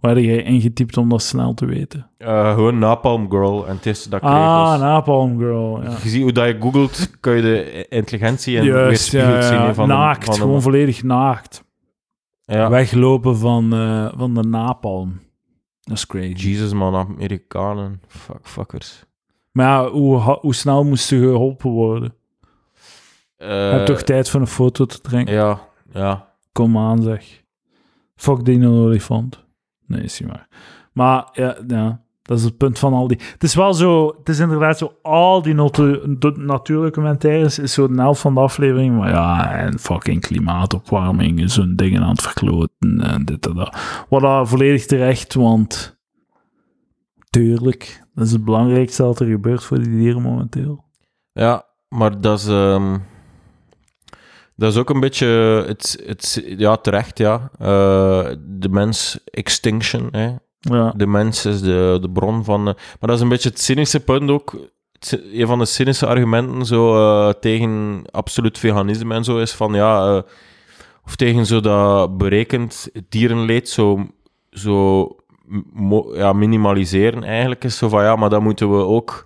[0.00, 2.10] Waar heb jij ingetypt om dat snel te weten?
[2.18, 3.66] eh, gewoon Napalm Girl.
[3.66, 4.80] En het is dat Ah.
[4.80, 5.82] Napalm Girl.
[5.82, 5.90] Ja.
[6.02, 9.88] Je ziet hoe dat je googelt, kan je de intelligentie en Juist, ja, zien van
[9.88, 11.64] de- naakt, de- gewoon volledig naakt.
[12.44, 12.70] ja.
[12.70, 15.20] Weglopen van, eh, van de napalm.
[15.88, 16.32] Dat is crazy.
[16.32, 18.00] Jesus, man, Amerikanen.
[18.06, 19.04] Fuck, fuckers.
[19.52, 22.14] Maar ja, hoe, hoe snel moesten geholpen worden?
[23.36, 25.34] Eh, Je hebt toch tijd voor een foto te trekken?
[25.34, 25.60] Ja,
[25.92, 26.32] ja.
[26.52, 27.42] Kom aan, zeg.
[28.16, 29.44] Fuck die olifant.
[29.86, 30.48] Nee, is niet waar.
[30.92, 33.18] Maar ja, ja, dat is het punt van al die...
[33.32, 34.14] Het is wel zo...
[34.18, 34.92] Het is inderdaad zo...
[35.02, 35.54] Al die
[36.36, 38.96] natuurdocumentaires is zo de helft van de aflevering.
[38.96, 43.76] Maar ja, en fucking klimaatopwarming is zo'n dingen aan het verkloten en dit en dat.
[44.08, 45.98] Wat dat volledig terecht, want...
[47.30, 50.84] Tuurlijk, dat is het belangrijkste dat er gebeurt voor die dieren momenteel.
[51.32, 52.46] Ja, maar dat is...
[52.46, 52.98] ehm,
[54.56, 55.26] dat is ook een beetje...
[55.66, 57.50] Het, het, ja, terecht, ja.
[57.58, 60.34] Eh, de mens extinction, hè.
[60.58, 62.58] Ja, De mens is de, de bron van...
[62.68, 64.56] eh, maar dat is een beetje het cynische punt ook.
[65.32, 70.16] Een van de cynische argumenten zo, eh, tegen absoluut veganisme en zo is van, ja...
[70.16, 70.22] eh,
[71.04, 74.06] of tegen zo dat berekend dierenleed zo,
[74.50, 75.06] zo
[76.14, 79.24] ja, minimaliseren eigenlijk is zo van, ja, maar dan moeten we ook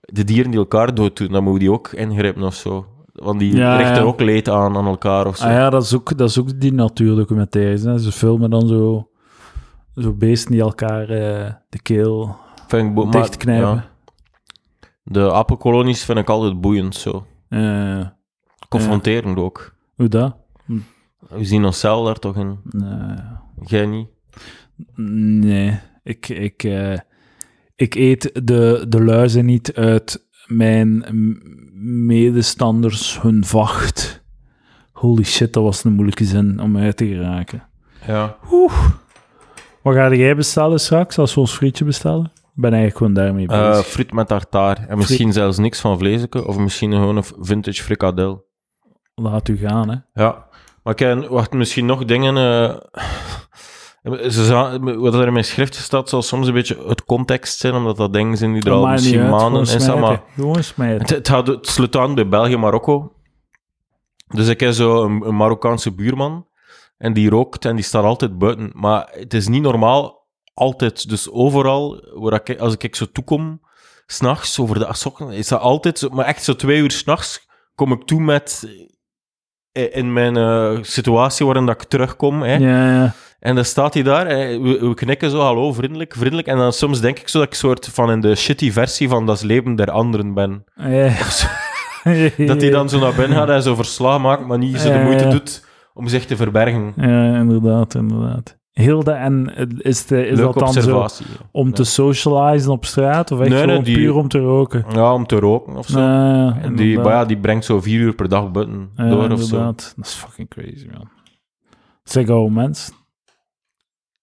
[0.00, 2.86] de dieren die elkaar dooddoen, dan moeten we die ook ingrijpen of zo.
[3.12, 4.02] Want die Ja, richten ja.
[4.02, 5.44] ook leed aan aan elkaar of zo.
[5.44, 7.82] Ah ja, dat is ook, dat is ook die natuurdocumentaires.
[7.82, 7.98] Hè.
[7.98, 9.08] Ze filmen dan zo,
[9.96, 12.36] zo beesten die elkaar eh, de keel
[12.68, 13.74] ik maar- dichtknijpen.
[13.74, 13.90] ja.
[15.04, 17.26] De apenkolonies vind ik altijd boeiend zo.
[17.48, 18.06] Eh,
[18.68, 19.74] Confronterend ook.
[19.94, 20.36] hoe dat?
[21.28, 22.58] We zien onszelf daar toch in.
[22.64, 23.16] Nee.
[23.64, 24.08] Jij niet?
[24.96, 26.98] Nee, ik, ik, eh,
[27.76, 31.04] ik eet de, de luizen niet uit mijn
[32.06, 34.24] medestanders hun vacht.
[34.92, 37.62] Holy shit, dat was een moeilijke zin om uit te geraken.
[38.06, 38.36] Ja.
[39.82, 42.24] Wat ga jij bestellen straks als we ons frietje bestellen?
[42.34, 43.86] Ik ben eigenlijk gewoon daarmee Eh bezig.
[43.86, 44.86] friet met tartaar.
[44.88, 46.46] En misschien zelfs niks van vleeselijke.
[46.46, 48.44] Of misschien gewoon een vintage frikadel.
[49.14, 50.22] Laat u gaan, hè.
[50.22, 50.46] Ja.
[50.82, 52.36] Maar kijk, wacht, misschien nog dingen...
[52.36, 52.76] eh,
[54.28, 57.96] ze wat er in mijn schrift staat, zal soms een beetje het context zijn, omdat
[57.96, 60.00] dat dingen zijn die er al misschien uit, maanden in staan.
[60.00, 60.22] Maar
[60.60, 61.00] smijten.
[61.00, 63.12] Het, het, gaat, het sluit aan bij België-Marokko.
[64.28, 66.46] Dus ik heb zo een, een Marokkaanse buurman.
[67.02, 68.70] En die rookt en die staat altijd buiten.
[68.74, 71.08] Maar het is niet normaal, altijd.
[71.08, 73.60] Dus overal, waar ik, als ik zo toekom,
[74.06, 77.92] s'nachts, over de assokken, is dat altijd zo, maar echt zo twee uur s'nachts, kom
[77.92, 78.68] ik toe met,
[79.72, 82.54] eh, in mijn eh, situatie waarin dat ik terugkom, hè.
[82.54, 83.14] Ja, ja.
[83.38, 86.48] En dan staat hij daar, we, we knikken zo, hallo, vriendelijk, vriendelijk.
[86.48, 89.26] En dan soms denk ik zo dat ik soort van in de shitty versie van
[89.26, 90.64] Dat leven der anderen ben.
[90.76, 91.16] ja.
[92.46, 94.98] Dat hij dan zo naar binnen gaat en zo verslag maakt, maar niet zo de
[94.98, 96.92] moeite doet om zich te verbergen.
[96.96, 98.60] Ja, inderdaad, inderdaad.
[98.72, 101.06] Hilde, en is, de, is Leuke dat dan zo
[101.50, 101.72] om Ja.
[101.72, 103.30] te socializen op straat?
[103.30, 104.84] Of echt Nee, nee, gewoon die- puur om te roken?
[104.92, 106.00] Ja, om te roken of zo.
[106.00, 107.04] Ja, En die, inderdaad.
[107.04, 109.44] maar ja, die brengt zo vier uur per dag buiten Ja, door of zo.
[109.44, 109.92] inderdaad.
[109.96, 111.08] Dat is fucking crazy, man.
[112.02, 112.92] Zeg oude mens.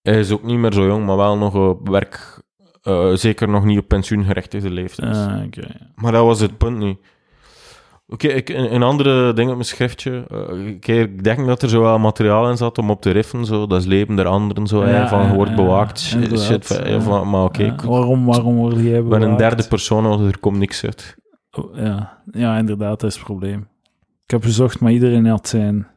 [0.02, 2.42] Hij is ook niet meer zo jong, maar wel nog op werk.
[2.82, 5.16] eh, zeker nog niet op pensioengerechtigde leeftijd.
[5.16, 5.68] Ah, oké.
[5.96, 7.00] Maar dat was het punt niet.
[8.12, 10.26] Oké, ik een, een andere ding op mijn schriftje.
[10.30, 13.46] eh, ik- ik denk dat er zo wel materiaal in zat om op te riffen.
[13.46, 13.68] Zo.
[13.68, 14.68] Dat is leven der anderen.
[14.68, 16.00] Zo, Ja, van je wordt bewaakt.
[16.00, 16.66] shit, shit,
[17.00, 19.38] van- maar oké, ik waarom, waarom word jij ben een bewaakt?
[19.40, 21.16] derde persoon, want er komt niks uit.
[21.52, 22.22] Oh, ja.
[22.32, 23.68] ja, inderdaad, dat is het probleem.
[24.24, 25.88] Ik heb gezocht, maar iedereen had zijn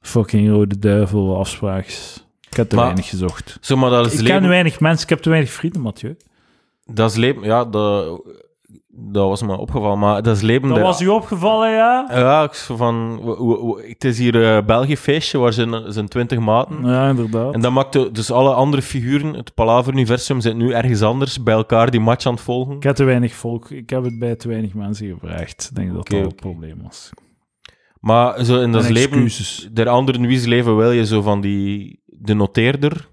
[0.00, 2.26] fucking rode duivel afspraakjes.
[2.50, 3.58] Ik heb te Maar- weinig gezocht.
[3.60, 4.40] Zo, maar dat is Ik leven.
[4.40, 6.16] ken weinig mensen, ik heb te weinig vrienden, Mathieu.
[6.84, 7.42] Dat is leven.
[7.42, 8.22] Ja, dat,
[8.88, 9.98] dat was me opgevallen.
[9.98, 12.06] Maar dat is leven Dat was u opgevallen, ja?
[12.10, 13.20] Ja, ik van,
[13.88, 16.84] het is hier een België-feestje waar zijn, zijn 20 maten.
[16.84, 17.54] Ja, inderdaad.
[17.54, 21.90] En dat maakte dus alle andere figuren, het Palaver-universum, zit nu ergens anders bij elkaar
[21.90, 22.76] die match aan het volgen.
[22.76, 23.70] Ik heb te weinig volk.
[23.70, 25.68] Ik heb het bij te weinig mensen gevraagd.
[25.70, 26.34] Ik denk dat dat het oké.
[26.34, 27.10] probleem was.
[28.00, 29.68] Maar zo in dat En leven, excuses.
[29.72, 33.08] der anderen wie's leven wil je zo van die, de noteerder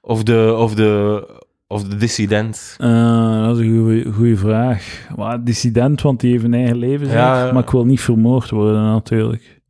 [0.00, 1.22] of de, of de,
[1.68, 2.74] of de dissident.
[2.78, 5.08] Eh, dat is een goede vraag.
[5.16, 7.14] Maar dissident, want die heeft een eigen leven, zeg.
[7.14, 9.62] Ja, maar ik wil niet vermoord worden, natuurlijk.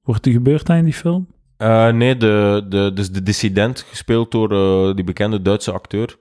[0.00, 1.26] Wordt er gebeurd dat in die film?
[1.56, 6.16] Eh, nee, de, de, dus de dissident, gespeeld door eh, die bekende Duitse acteur,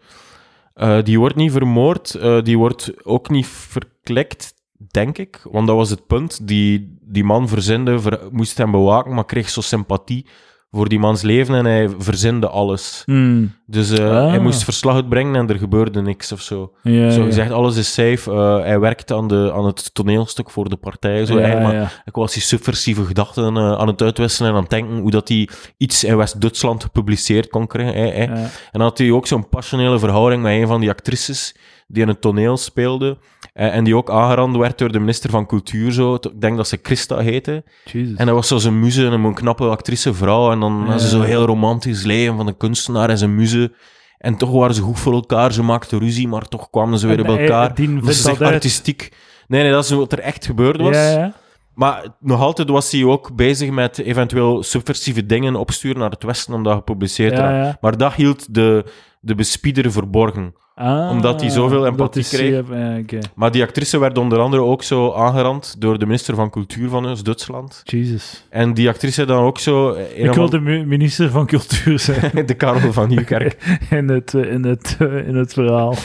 [1.04, 4.54] die wordt niet vermoord, die wordt ook niet verklikt,
[4.92, 5.42] denk ik.
[5.52, 6.48] Want dat was het punt.
[6.48, 10.26] Die, die man verzinde, ver- moest hem bewaken, maar kreeg zo sympathie
[10.72, 13.02] voor die mans leven en hij verzinde alles.
[13.06, 13.52] Hmm.
[13.66, 14.30] Dus eh, Ah.
[14.30, 16.74] hij moest verslag uitbrengen en er gebeurde niks of zo.
[16.84, 17.26] Ja, zo ja.
[17.26, 18.32] gezegd, alles is safe.
[18.32, 21.26] Eh, hij werkt aan, de, aan het toneelstuk voor de partij.
[21.26, 24.62] Zo, ja, eigenlijk, maar ik was die subversieve gedachten eh, aan het uitwisselen en aan
[24.62, 28.14] het denken hoe dat hij iets in West-Duitsland gepubliceerd kon krijgen.
[28.14, 31.56] En dan had hij ook zo'n passionele verhouding met een van die actrices
[31.88, 33.18] die in het toneel speelde.
[33.60, 35.92] Eh, en die ook aangerand werd door de minister van Cultuur.
[35.92, 36.14] Zo.
[36.14, 37.64] Ik denk dat ze Christa heette.
[37.86, 38.18] Jesus.
[38.18, 40.52] En dat was zo zijn muze, en een knappe actrice vrouw.
[40.52, 40.92] En dan Ja.
[40.92, 43.72] had ze zo heel romantisch leven van de kunstenaar en zijn muze.
[44.18, 45.54] En toch waren ze goed voor elkaar.
[45.54, 47.74] Ze maakten ruzie, maar toch kwamen ze weer En bij elkaar.
[48.08, 48.42] echt uit.
[48.42, 49.12] artistiek.
[49.48, 50.96] Nee, nee, dat is wat er echt gebeurd was.
[50.96, 51.34] Ja, ja.
[51.80, 56.54] Maar nog altijd was hij ook bezig met eventueel subversieve dingen opsturen naar het Westen
[56.54, 57.78] om dat gepubliceerd te Ja.
[57.82, 58.84] Maar dat hield de,
[59.20, 60.54] de bespieder verborgen.
[60.76, 62.64] Ah, Omdat hij zoveel empathie kreeg.
[62.70, 63.20] ja, oké.
[63.36, 67.06] Maar die actrice werd onder andere ook zo aangerand door de minister van Cultuur van
[67.06, 67.82] ons, Duitsland.
[67.84, 68.46] Jesus.
[68.50, 69.92] En die actrice dan ook zo...
[69.94, 73.58] eh, Ik wil de minister van Cultuur zijn de Karel van Nieuwkerk.
[73.90, 75.96] in het, eh, in het, eh, in het verhaal.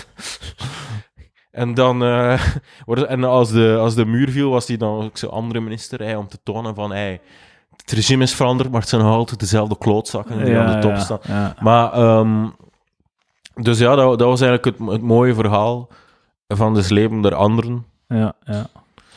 [1.54, 2.02] En dan...
[2.02, 2.40] eh,
[3.08, 6.28] en als de, als de muur viel, was hij dan ook zo andere minister om
[6.28, 6.90] te tonen van...
[6.90, 7.20] Hey,
[7.76, 10.90] het regime is veranderd, maar het zijn nog altijd dezelfde klootzakken die aan de top
[10.90, 11.18] ja, staan.
[11.22, 11.56] Ja.
[11.60, 12.46] Maar, ehm,
[13.54, 15.88] dus ja, dat, dat was eigenlijk het, het mooie verhaal
[16.48, 17.84] van het leven der anderen.
[18.08, 18.66] Ja, ja.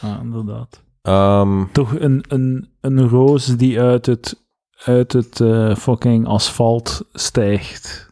[0.01, 0.81] ja, inderdaad.
[1.01, 4.43] Ehm, Toch een, een, een roos die uit het,
[4.85, 8.06] uit het eh, fucking asfalt stijgt.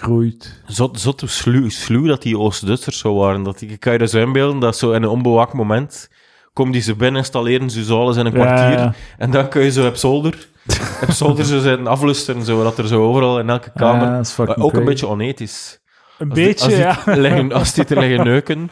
[0.00, 0.62] Groeit.
[0.66, 3.42] zot, zot sluw, sluw dat die Oost-Duitsers zo waren.
[3.42, 6.08] Dat die, ik kan je dat zo inbeelden, dat zo in een onbewaakt moment
[6.52, 8.78] komen die ze binnen, installeren ze alles in een kwartier.
[8.78, 10.48] Ja, En dan kun je zo op zolder,
[11.02, 14.06] op zolder zo zijn aflusteren, zo, dat er zo overal in elke kamer...
[14.36, 15.80] Ja, maar ook een beetje onethisch.
[16.18, 16.74] Een Als die- beetje, als
[17.04, 17.20] die ja.
[17.20, 18.70] liggen- als die te liggen neuken.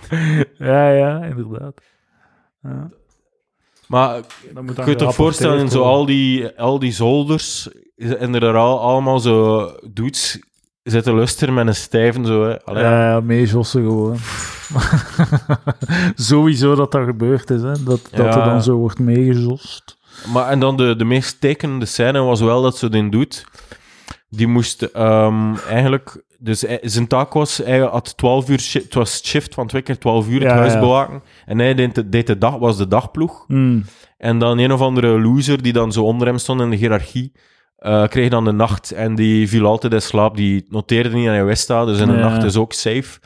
[0.58, 1.80] ja, ja, inderdaad.
[2.62, 2.90] Ja.
[3.86, 4.20] Maar
[4.54, 8.34] Dan moet kun je je toch voorstellen, in zo al die, al die zolders, en
[8.34, 10.42] er al, allemaal zo dudes
[10.90, 12.64] zitten luisteren met een stijven zo, hè.
[12.64, 14.16] Allee, Ja, ja, meejossen gewoon.
[16.14, 17.72] Sowieso dat dat gebeurd is, hè.
[17.72, 18.38] Dat, dat Ja.
[18.40, 19.96] er dan zo wordt meegezost.
[20.32, 23.44] Maar en dan de, de meest tekenende scène was wel dat ze den doet.
[24.30, 26.22] Die moest ehm, eigenlijk...
[26.40, 28.68] Dus hij- zijn taak was, hij had 12 uur...
[28.72, 31.22] Het was shift van twee keer 12 uur het Ja, huis bewaken.
[31.46, 33.44] En hij deed de, deed de dag, was de dagploeg.
[33.46, 33.84] Hmm.
[34.18, 37.32] En dan een of andere loser die dan zo onder hem stond in de hiërarchie,
[37.78, 40.36] eh, kreeg dan de nacht en die viel altijd in slaap.
[40.36, 42.28] Die noteerde niet aan hij wist dat, dus in de Ja.
[42.28, 43.18] nacht is ook safe.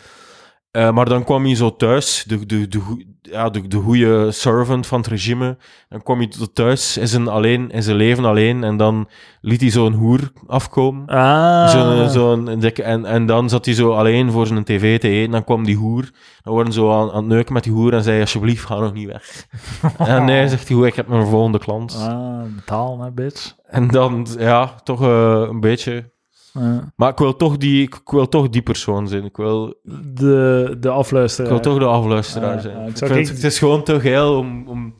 [0.73, 2.81] Eh, maar dan kwam hij zo thuis, de, de, de,
[3.23, 5.57] ja, de, de goede servant van het regime.
[5.89, 9.09] Dan kwam hij thuis in zijn, alleen, in zijn leven alleen en dan
[9.41, 11.07] liet hij zo'n hoer afkomen.
[11.07, 12.09] Ah.
[12.09, 15.31] Zo'n dikke, en, en dan zat hij zo alleen voor zijn tv te eten.
[15.31, 16.11] Dan kwam die hoer.
[16.43, 18.93] Dan worden zo aan, aan het neuken met die hoer en zei: Alsjeblieft, ga nog
[18.93, 19.47] niet weg.
[19.99, 21.97] en nee, zegt hij: ik heb mijn volgende klant.
[22.01, 23.55] Ah, betalen, hè, bitch.
[23.67, 26.12] En dan, ja, toch eh, een beetje.
[26.53, 26.93] Ja.
[26.97, 29.25] Maar ik wil toch die, ik wil toch die persoon zijn.
[29.25, 29.75] Ik wil,
[30.05, 31.51] De, de ik afluisteraar.
[31.51, 32.77] wil toch de afluisteraar zijn.
[32.79, 34.69] ja, ik ik vind, het is gewoon te geil om.
[34.69, 34.95] om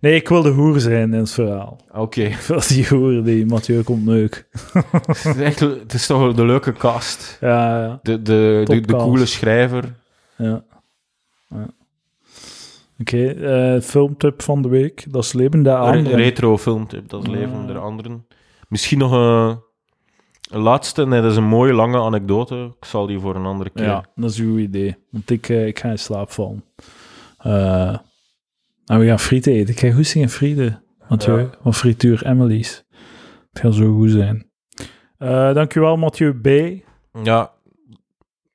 [0.00, 1.80] Nee, ik wil de hoer zijn in het verhaal.
[1.94, 2.20] Oké.
[2.22, 4.48] Ik wil die hoer die Mathieu komt neuk.
[5.06, 7.36] het, is echt- het is toch de leuke cast.
[7.40, 9.94] Ja, ja, De, de, de, coole schrijver.
[10.36, 10.64] ja.
[11.48, 11.66] ja.
[13.00, 15.04] Oké, eh, filmtip van de week.
[15.12, 16.18] Dat is Leven der Anderen.
[16.18, 18.26] retro filmtip, dat is Leven der Anderen.
[18.68, 19.58] Misschien nog een
[20.48, 22.74] laatste, nee, dat is een mooie lange anekdote.
[22.80, 23.84] Ik zal die voor een andere keer.
[23.84, 24.96] Ja, dat is uw idee.
[25.10, 26.64] Want ik, eh, ik ga in slaap vallen.
[28.86, 29.74] En we gaan frieten eten.
[29.74, 31.38] Ik ga goed zien frieten, Mathieu.
[31.38, 31.50] Ja.
[31.62, 32.84] Van frituur Emily's.
[33.52, 34.50] Het gaat zo goed zijn.
[35.18, 36.46] Eh dankjewel, Mathieu B.
[37.22, 37.52] Ja,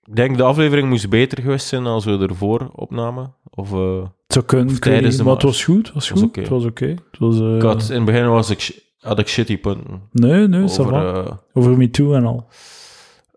[0.04, 3.36] ik denk de aflevering moest beter geweest zijn als we ervoor opnamen.
[3.50, 5.86] Of, Het zou kunnen, Of tijdens de maar het was goed.
[5.86, 6.24] Het was goed.
[6.24, 6.40] oké.
[6.40, 6.86] Het was oké.
[6.86, 10.02] Het was, ik had, in het begin was ik, had ik shitty punten.
[10.12, 12.48] Nee, nee, Over, eh, Over Me Too en al.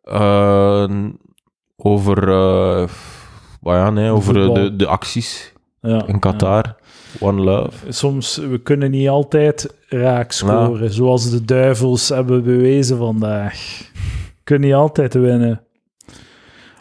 [0.02, 0.88] eh,
[1.76, 2.26] over,
[3.60, 4.54] maar ja, nee, over Voetbal.
[4.54, 6.76] de, de acties Ja, in Qatar.
[7.20, 7.92] One love.
[7.92, 13.90] Soms, we kunnen niet altijd raak scoren, zoals de duivels hebben bewezen vandaag.
[14.44, 15.60] Kunnen niet altijd winnen.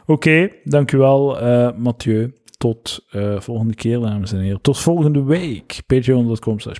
[0.05, 2.33] Oké, dankjewel eh Mathieu.
[2.57, 3.05] Tot
[3.37, 4.61] volgende keer, dames en heren.
[4.61, 5.81] Tot volgende week.
[5.87, 6.77] Patreon.com slash.